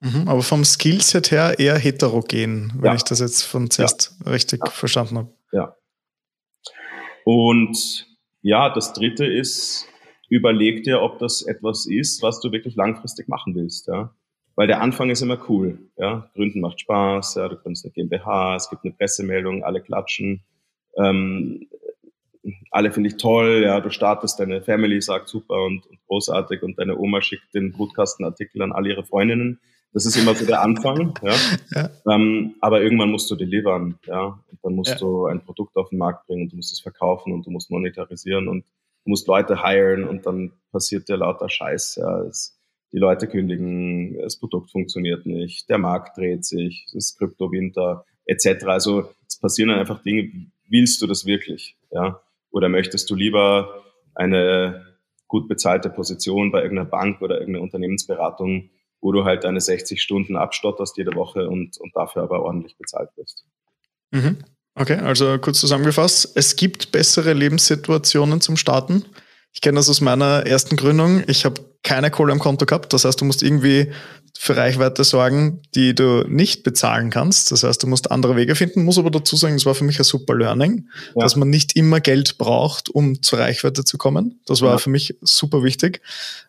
[0.00, 2.94] Mhm, aber vom Skillset her eher heterogen, wenn ja.
[2.94, 4.32] ich das jetzt von zuerst ja.
[4.32, 4.70] richtig ja.
[4.70, 5.34] verstanden habe.
[5.52, 5.76] Ja.
[7.24, 8.06] Und
[8.42, 9.88] ja, das dritte ist,
[10.28, 14.14] überleg dir, ob das etwas ist, was du wirklich langfristig machen willst, ja.
[14.56, 16.30] Weil der Anfang ist immer cool, ja.
[16.34, 17.48] Gründen macht Spaß, ja.
[17.48, 20.44] Du gründest eine GmbH, es gibt eine Pressemeldung, alle klatschen.
[20.98, 21.66] Ähm,
[22.74, 26.76] alle finde ich toll, ja, du startest, deine Family sagt super und, und großartig und
[26.76, 29.60] deine Oma schickt den Brutkastenartikel an all ihre Freundinnen.
[29.92, 31.34] Das ist immer so der Anfang, ja.
[31.70, 31.90] ja.
[32.12, 34.40] Ähm, aber irgendwann musst du delivern, ja.
[34.50, 34.96] Und dann musst ja.
[34.96, 37.70] du ein Produkt auf den Markt bringen und du musst es verkaufen und du musst
[37.70, 38.64] monetarisieren und
[39.04, 42.22] du musst Leute hiren und dann passiert dir lauter Scheiß, ja.
[42.22, 42.58] Es,
[42.90, 48.64] die Leute kündigen, das Produkt funktioniert nicht, der Markt dreht sich, es ist Kryptowinter etc.
[48.64, 51.76] Also es passieren dann einfach Dinge, willst du das wirklich?
[51.92, 52.20] Ja?
[52.54, 53.82] Oder möchtest du lieber
[54.14, 54.96] eine
[55.26, 60.36] gut bezahlte Position bei irgendeiner Bank oder irgendeiner Unternehmensberatung, wo du halt deine 60 Stunden
[60.36, 63.44] abstotterst jede Woche und, und dafür aber ordentlich bezahlt wirst.
[64.12, 64.38] Mhm.
[64.76, 69.04] Okay, also kurz zusammengefasst, es gibt bessere Lebenssituationen zum Starten.
[69.52, 71.24] Ich kenne das aus meiner ersten Gründung.
[71.26, 72.92] Ich habe keine Kohle am Konto gehabt.
[72.92, 73.92] Das heißt, du musst irgendwie
[74.36, 77.52] für Reichweite sorgen, die du nicht bezahlen kannst.
[77.52, 78.84] Das heißt, du musst andere Wege finden.
[78.84, 81.22] Muss aber dazu sagen, das war für mich ein super Learning, ja.
[81.22, 84.40] dass man nicht immer Geld braucht, um zur Reichweite zu kommen.
[84.46, 84.78] Das war ja.
[84.78, 86.00] für mich super wichtig.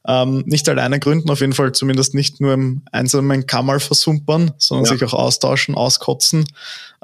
[0.07, 4.85] Ähm, nicht alleine gründen, auf jeden Fall zumindest nicht nur im einsamen Kammer versumpern, sondern
[4.85, 4.91] ja.
[4.93, 6.45] sich auch austauschen, auskotzen.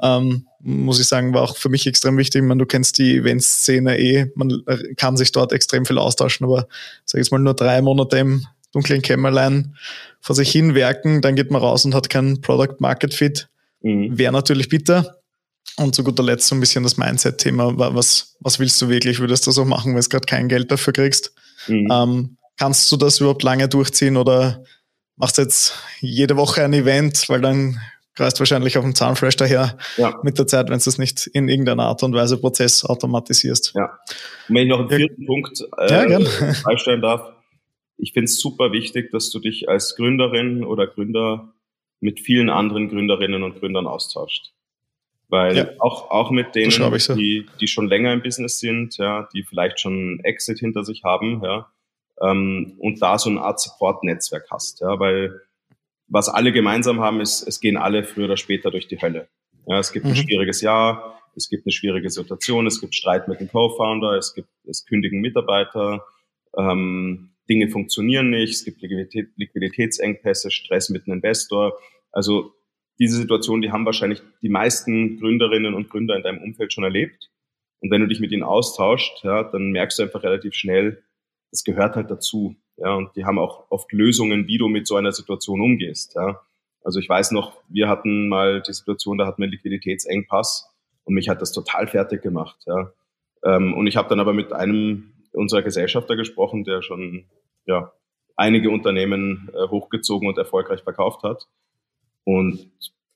[0.02, 2.42] Ähm, muss ich sagen, war auch für mich extrem wichtig.
[2.42, 4.62] Ich meine, du kennst die Eventszene eh, man
[4.96, 6.68] kann sich dort extrem viel austauschen, aber
[7.04, 9.76] sag jetzt mal nur drei Monate im dunklen Kämmerlein
[10.20, 13.48] vor sich hin werken, dann geht man raus und hat kein Product Market Fit.
[13.82, 14.16] Mhm.
[14.16, 15.18] Wäre natürlich bitter.
[15.76, 17.76] Und zu guter Letzt so ein bisschen das Mindset-Thema.
[17.76, 19.20] Was, was willst du wirklich?
[19.20, 21.32] Würdest du das auch machen, wenn du gerade kein Geld dafür kriegst?
[21.66, 21.88] Mhm.
[21.90, 24.62] Ähm, kannst du das überhaupt lange durchziehen oder
[25.16, 27.80] machst du jetzt jede Woche ein Event, weil dann
[28.14, 30.20] greifst wahrscheinlich auf dem Zahnfleisch daher ja.
[30.22, 33.74] mit der Zeit, wenn du das nicht in irgendeiner Art und Weise Prozess automatisierst.
[33.74, 33.98] Ja.
[34.48, 35.26] Und wenn ich noch einen vierten ja.
[35.26, 37.32] Punkt äh, ja, darf,
[37.96, 41.52] ich finde es super wichtig, dass du dich als Gründerin oder Gründer
[42.00, 44.52] mit vielen anderen Gründerinnen und Gründern austauscht.
[45.28, 45.68] Weil ja.
[45.78, 47.14] auch, auch mit denen, so.
[47.14, 51.42] die, die schon länger im Business sind, ja, die vielleicht schon Exit hinter sich haben,
[51.42, 51.70] ja,
[52.20, 55.40] ähm, und da so eine Art Support-Netzwerk hast, ja, weil
[56.12, 59.28] was alle gemeinsam haben, ist, es gehen alle früher oder später durch die Hölle.
[59.66, 60.12] Ja, es gibt mhm.
[60.12, 64.34] ein schwieriges Jahr, es gibt eine schwierige Situation, es gibt Streit mit dem Co-Founder, es
[64.34, 66.04] gibt, es kündigen Mitarbeiter,
[66.58, 71.78] ähm, Dinge funktionieren nicht, es gibt Liquidität, Liquiditätsengpässe, Stress mit einem Investor.
[72.12, 72.52] Also
[72.98, 77.30] diese Situation, die haben wahrscheinlich die meisten Gründerinnen und Gründer in deinem Umfeld schon erlebt.
[77.80, 81.02] Und wenn du dich mit ihnen austauscht, ja, dann merkst du einfach relativ schnell,
[81.50, 82.56] das gehört halt dazu.
[82.76, 86.14] Ja, und die haben auch oft Lösungen, wie du mit so einer Situation umgehst.
[86.14, 86.40] Ja.
[86.82, 90.70] Also ich weiß noch, wir hatten mal die Situation, da hatten wir einen Liquiditätsengpass
[91.04, 92.56] und mich hat das total fertig gemacht.
[92.66, 92.92] Ja.
[93.44, 97.26] Ähm, und ich habe dann aber mit einem unserer Gesellschafter gesprochen, der schon
[97.66, 97.92] ja,
[98.36, 101.48] einige Unternehmen äh, hochgezogen und erfolgreich verkauft hat.
[102.24, 102.70] Und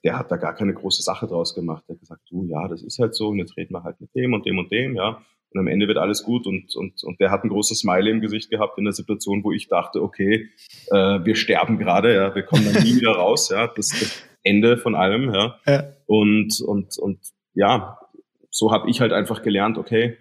[0.05, 1.85] der hat da gar keine große Sache draus gemacht.
[1.89, 4.15] Der hat gesagt, du, ja, das ist halt so, und jetzt reden wir halt mit
[4.15, 5.23] dem und dem und dem, ja.
[5.57, 8.21] Und am Ende wird alles gut und, und, und der hat ein großes Smiley im
[8.21, 10.51] Gesicht gehabt in der Situation, wo ich dachte, okay,
[10.91, 14.77] äh, wir sterben gerade, ja, wir kommen dann nie wieder raus, ja, das, das Ende
[14.77, 15.59] von allem, ja.
[15.67, 15.85] ja.
[16.05, 17.21] Und, und, und
[17.55, 17.99] ja,
[18.51, 20.19] so habe ich halt einfach gelernt, okay,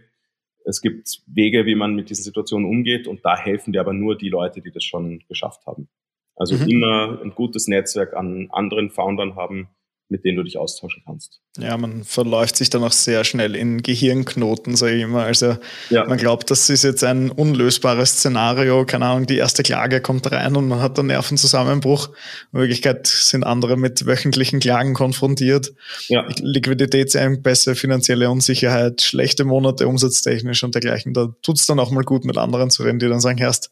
[0.64, 4.18] es gibt Wege, wie man mit diesen Situationen umgeht und da helfen dir aber nur
[4.18, 5.90] die Leute, die das schon geschafft haben.
[6.38, 6.70] Also mhm.
[6.70, 9.68] immer ein gutes Netzwerk an anderen Foundern haben,
[10.08, 11.42] mit denen du dich austauschen kannst.
[11.58, 15.24] Ja, man verläuft sich dann auch sehr schnell in Gehirnknoten, sage ich immer.
[15.24, 15.58] Also
[15.90, 16.06] ja.
[16.06, 18.86] man glaubt, das ist jetzt ein unlösbares Szenario.
[18.86, 22.10] Keine Ahnung, die erste Klage kommt rein und man hat einen Nervenzusammenbruch.
[22.54, 25.74] In Wirklichkeit sind andere mit wöchentlichen Klagen konfrontiert.
[26.08, 26.28] Ja.
[26.40, 31.14] Liquiditätsengpässe, finanzielle Unsicherheit, schlechte Monate umsatztechnisch und dergleichen.
[31.14, 33.72] Da tut's dann auch mal gut, mit anderen zu reden, die dann sagen, erst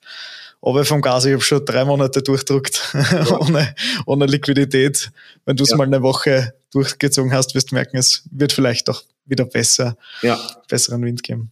[0.66, 3.38] aber vom Gas, ich habe schon drei Monate durchdruckt ja.
[3.40, 5.12] ohne, ohne Liquidität.
[5.46, 5.78] Wenn du es ja.
[5.78, 10.40] mal eine Woche durchgezogen hast, wirst du merken, es wird vielleicht doch wieder besser, ja.
[10.70, 11.52] besseren Wind geben.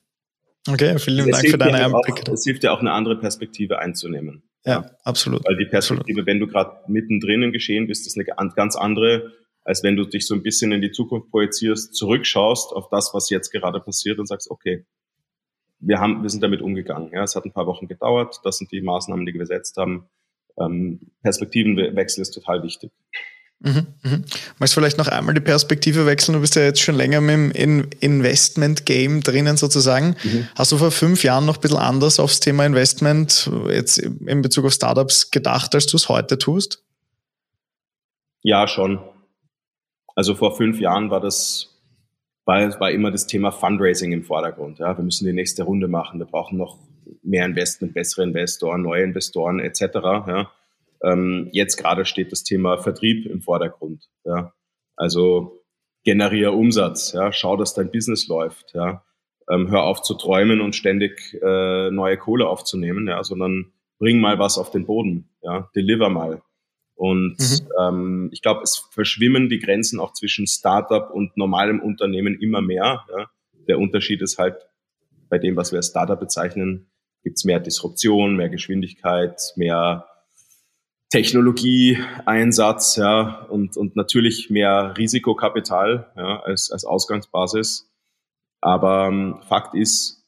[0.67, 2.31] Okay, vielen es Dank für deine Einblicke.
[2.31, 4.43] Es hilft ja auch eine andere Perspektive einzunehmen.
[4.65, 5.43] Ja, absolut.
[5.47, 6.27] Weil die Perspektive, absolut.
[6.27, 9.33] wenn du gerade mittendrin im Geschehen bist, ist eine ganz andere,
[9.63, 13.29] als wenn du dich so ein bisschen in die Zukunft projizierst, zurückschaust auf das, was
[13.29, 14.85] jetzt gerade passiert und sagst, okay,
[15.81, 17.11] wir haben, wir sind damit umgegangen.
[17.11, 18.39] Ja, es hat ein paar Wochen gedauert.
[18.43, 20.07] Das sind die Maßnahmen, die wir gesetzt haben.
[20.59, 22.91] Ähm, Perspektivenwechsel ist total wichtig.
[23.63, 24.25] Mhm, mhm.
[24.57, 26.33] Magst du vielleicht noch einmal die Perspektive wechseln?
[26.33, 30.15] Du bist ja jetzt schon länger mit dem Investment-Game drinnen sozusagen.
[30.23, 30.47] Mhm.
[30.55, 34.65] Hast du vor fünf Jahren noch ein bisschen anders aufs Thema Investment jetzt in Bezug
[34.65, 36.83] auf Startups gedacht, als du es heute tust?
[38.41, 38.99] Ja, schon.
[40.15, 41.70] Also vor fünf Jahren war das
[42.45, 44.79] war, war immer das Thema Fundraising im Vordergrund.
[44.79, 44.97] Ja.
[44.97, 46.79] Wir müssen die nächste Runde machen, wir brauchen noch
[47.23, 49.81] mehr Investment, bessere Investoren, neue Investoren etc.
[49.93, 50.51] Ja.
[51.03, 54.09] Ähm, jetzt gerade steht das Thema Vertrieb im Vordergrund.
[54.23, 54.53] Ja.
[54.95, 55.63] Also
[56.03, 57.31] generiere Umsatz, ja.
[57.31, 58.73] schau, dass dein Business läuft.
[58.73, 59.03] Ja.
[59.49, 64.39] Ähm, hör auf zu träumen und ständig äh, neue Kohle aufzunehmen, ja, sondern bring mal
[64.39, 66.41] was auf den Boden, ja, deliver mal.
[67.01, 67.67] Und mhm.
[67.79, 73.03] ähm, ich glaube, es verschwimmen die Grenzen auch zwischen Startup und normalem Unternehmen immer mehr.
[73.09, 73.27] Ja.
[73.67, 74.67] Der Unterschied ist halt,
[75.27, 76.91] bei dem, was wir als Startup bezeichnen,
[77.23, 80.05] gibt es mehr Disruption, mehr Geschwindigkeit, mehr
[81.09, 87.91] Technologieeinsatz, ja, und, und natürlich mehr Risikokapital ja, als, als Ausgangsbasis.
[88.61, 90.23] Aber ähm, Fakt ist,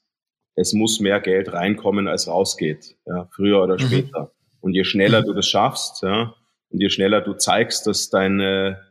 [0.55, 3.85] es muss mehr Geld reinkommen, als rausgeht, ja, früher oder mhm.
[3.85, 4.31] später.
[4.59, 5.25] Und je schneller mhm.
[5.25, 6.33] du das schaffst, ja,
[6.73, 8.81] und je schneller du zeigst, dass deine,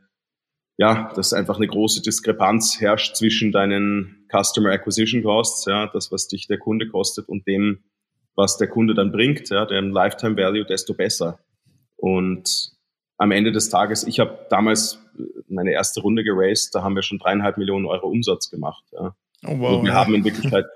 [0.79, 6.29] ja, dass einfach eine große Diskrepanz herrscht zwischen deinen Customer Acquisition Costs, ja, das, was
[6.29, 7.83] dich der Kunde kostet und dem,
[8.37, 11.41] was der Kunde dann bringt, ja, dem Lifetime Value, desto besser.
[11.97, 12.71] Und
[13.19, 15.01] am Ende des Tages, ich habe damals
[15.49, 18.85] meine erste Runde geraced, da haben wir schon dreieinhalb Millionen Euro Umsatz gemacht.
[18.93, 19.15] Ja.
[19.45, 20.67] Oh, wow, und wir haben in Wirklichkeit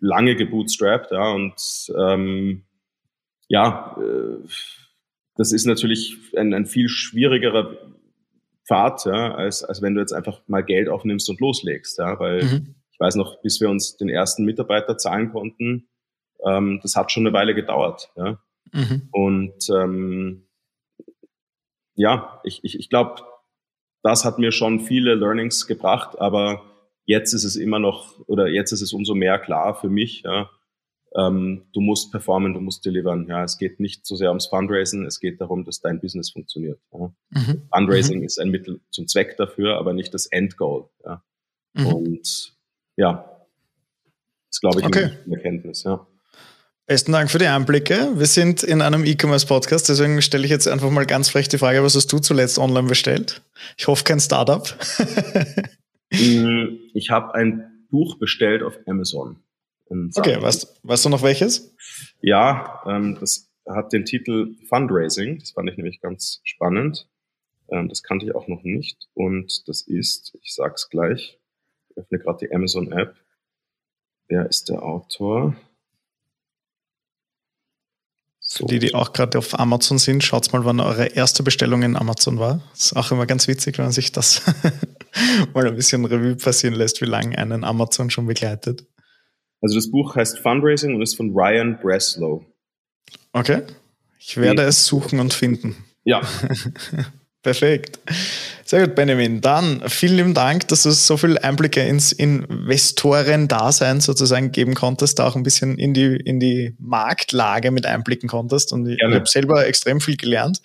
[0.00, 2.64] lange gebootstrapped, ja, und ähm,
[3.48, 4.48] ja, äh,
[5.36, 7.76] das ist natürlich ein, ein viel schwierigerer
[8.66, 12.44] Pfad, ja, als, als wenn du jetzt einfach mal Geld aufnimmst und loslegst, ja, weil
[12.44, 12.74] mhm.
[12.92, 15.88] ich weiß noch, bis wir uns den ersten Mitarbeiter zahlen konnten,
[16.44, 18.38] ähm, das hat schon eine Weile gedauert, ja.
[18.72, 19.08] Mhm.
[19.12, 20.46] Und ähm,
[21.94, 23.22] ja, ich, ich, ich glaube,
[24.02, 26.62] das hat mir schon viele Learnings gebracht, aber
[27.04, 30.50] jetzt ist es immer noch, oder jetzt ist es umso mehr klar für mich, ja,
[31.16, 33.26] ähm, du musst performen, du musst delivern.
[33.28, 36.80] Ja, es geht nicht so sehr ums Fundraising, es geht darum, dass dein Business funktioniert.
[36.92, 37.12] Ja.
[37.30, 37.62] Mhm.
[37.72, 38.24] Fundraising mhm.
[38.24, 40.88] ist ein Mittel zum Zweck dafür, aber nicht das Endgoal.
[41.04, 41.22] Ja.
[41.74, 41.86] Mhm.
[41.86, 42.56] Und
[42.96, 43.30] ja,
[44.50, 45.10] das glaube ich okay.
[45.24, 45.84] eine Erkenntnis.
[45.84, 46.06] Ja.
[46.86, 48.12] Besten Dank für die Einblicke.
[48.14, 51.82] Wir sind in einem E-Commerce-Podcast, deswegen stelle ich jetzt einfach mal ganz frech die Frage,
[51.82, 53.40] was hast du zuletzt online bestellt?
[53.78, 54.62] Ich hoffe kein Startup.
[56.12, 59.42] Mm, ich habe ein Buch bestellt auf Amazon.
[60.14, 61.74] Okay, weißt, weißt du noch welches?
[62.20, 65.38] Ja, ähm, das hat den Titel Fundraising.
[65.38, 67.08] Das fand ich nämlich ganz spannend.
[67.70, 69.08] Ähm, das kannte ich auch noch nicht.
[69.14, 71.38] Und das ist, ich sag's gleich,
[71.90, 73.16] ich öffne gerade die Amazon-App.
[74.28, 75.54] Wer ist der Autor?
[78.46, 78.66] So.
[78.66, 82.38] Die, die auch gerade auf Amazon sind, schaut mal, wann eure erste Bestellung in Amazon
[82.38, 82.60] war.
[82.72, 84.42] Das ist auch immer ganz witzig, wenn man sich das
[85.54, 88.86] mal ein bisschen Revue passieren lässt, wie lange einen Amazon schon begleitet.
[89.64, 92.44] Also das Buch heißt Fundraising und ist von Ryan Breslow.
[93.32, 93.62] Okay.
[94.18, 94.68] Ich werde nee.
[94.68, 95.74] es suchen und finden.
[96.04, 96.20] Ja.
[97.42, 97.98] Perfekt.
[98.66, 99.40] Sehr gut, Benjamin.
[99.40, 105.26] Dann vielen lieben Dank, dass du so viel Einblicke ins Investoren-Dasein sozusagen geben konntest, da
[105.26, 108.70] auch ein bisschen in die, in die Marktlage mit einblicken konntest.
[108.70, 110.60] Und ich, ich habe selber extrem viel gelernt.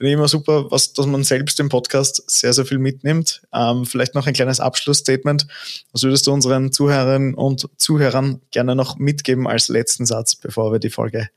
[0.00, 3.42] Finde ich immer super, was, dass man selbst im Podcast sehr, sehr viel mitnimmt.
[3.52, 5.46] Ähm, vielleicht noch ein kleines Abschlussstatement.
[5.92, 10.78] Was würdest du unseren Zuhörerinnen und Zuhörern gerne noch mitgeben als letzten Satz, bevor wir
[10.78, 11.28] die Folge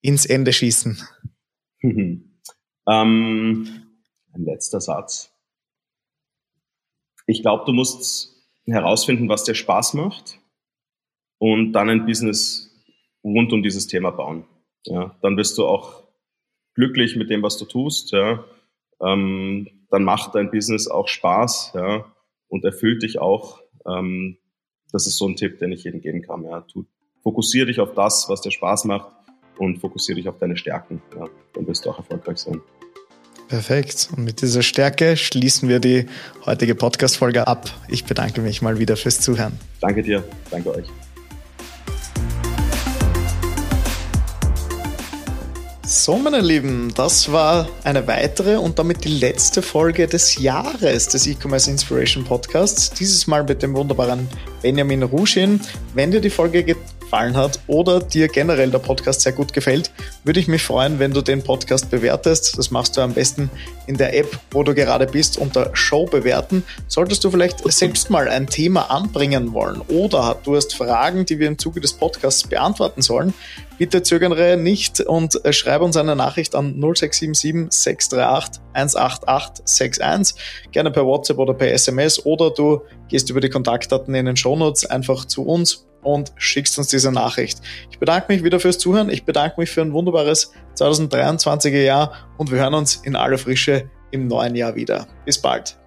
[0.00, 1.00] ins Ende schießen?
[1.82, 2.24] ähm
[2.88, 3.84] ein
[4.34, 5.32] letzter Satz.
[7.28, 8.34] Ich glaube, du musst
[8.66, 10.40] herausfinden, was dir Spaß macht
[11.38, 12.68] und dann ein Business
[13.22, 14.44] rund um dieses Thema bauen.
[14.86, 16.07] Ja, dann bist du auch
[16.78, 18.12] glücklich mit dem, was du tust.
[18.12, 18.44] Ja,
[19.02, 22.04] ähm, dann macht dein Business auch Spaß ja,
[22.48, 23.60] und erfüllt dich auch.
[23.86, 24.38] Ähm,
[24.92, 26.44] das ist so ein Tipp, den ich jedem geben kann.
[26.44, 26.60] Ja.
[26.62, 26.84] Tu,
[27.22, 29.10] fokussier dich auf das, was dir Spaß macht
[29.58, 31.02] und fokussier dich auf deine Stärken.
[31.16, 31.26] Ja.
[31.54, 32.60] Dann wirst du auch erfolgreich sein.
[33.48, 34.10] Perfekt.
[34.14, 36.06] Und mit dieser Stärke schließen wir die
[36.46, 37.70] heutige Podcast-Folge ab.
[37.88, 39.58] Ich bedanke mich mal wieder fürs Zuhören.
[39.80, 40.22] Danke dir.
[40.50, 40.86] Danke euch.
[45.90, 51.26] So, meine Lieben, das war eine weitere und damit die letzte Folge des Jahres des
[51.26, 52.90] E-Commerce Inspiration Podcasts.
[52.90, 54.28] Dieses Mal mit dem wunderbaren
[54.60, 55.62] Benjamin Ruschin.
[55.94, 56.76] Wenn dir die Folge
[57.08, 59.90] gefallen hat oder dir generell der Podcast sehr gut gefällt,
[60.24, 62.58] würde ich mich freuen, wenn du den Podcast bewertest.
[62.58, 63.50] Das machst du am besten
[63.86, 66.64] in der App, wo du gerade bist, unter Show bewerten.
[66.86, 71.48] Solltest du vielleicht selbst mal ein Thema anbringen wollen oder du hast Fragen, die wir
[71.48, 73.32] im Zuge des Podcasts beantworten sollen,
[73.78, 80.36] bitte zögere nicht und schreibe uns eine Nachricht an 0677 638 18861.
[80.72, 84.84] Gerne per WhatsApp oder per SMS oder du gehst über die Kontaktdaten in den Shownotes
[84.84, 87.60] einfach zu uns und schickst uns diese Nachricht.
[87.90, 89.10] Ich bedanke mich wieder fürs Zuhören.
[89.10, 93.90] Ich bedanke mich für ein wunderbares 2023er Jahr und wir hören uns in aller Frische
[94.10, 95.06] im neuen Jahr wieder.
[95.24, 95.78] Bis bald.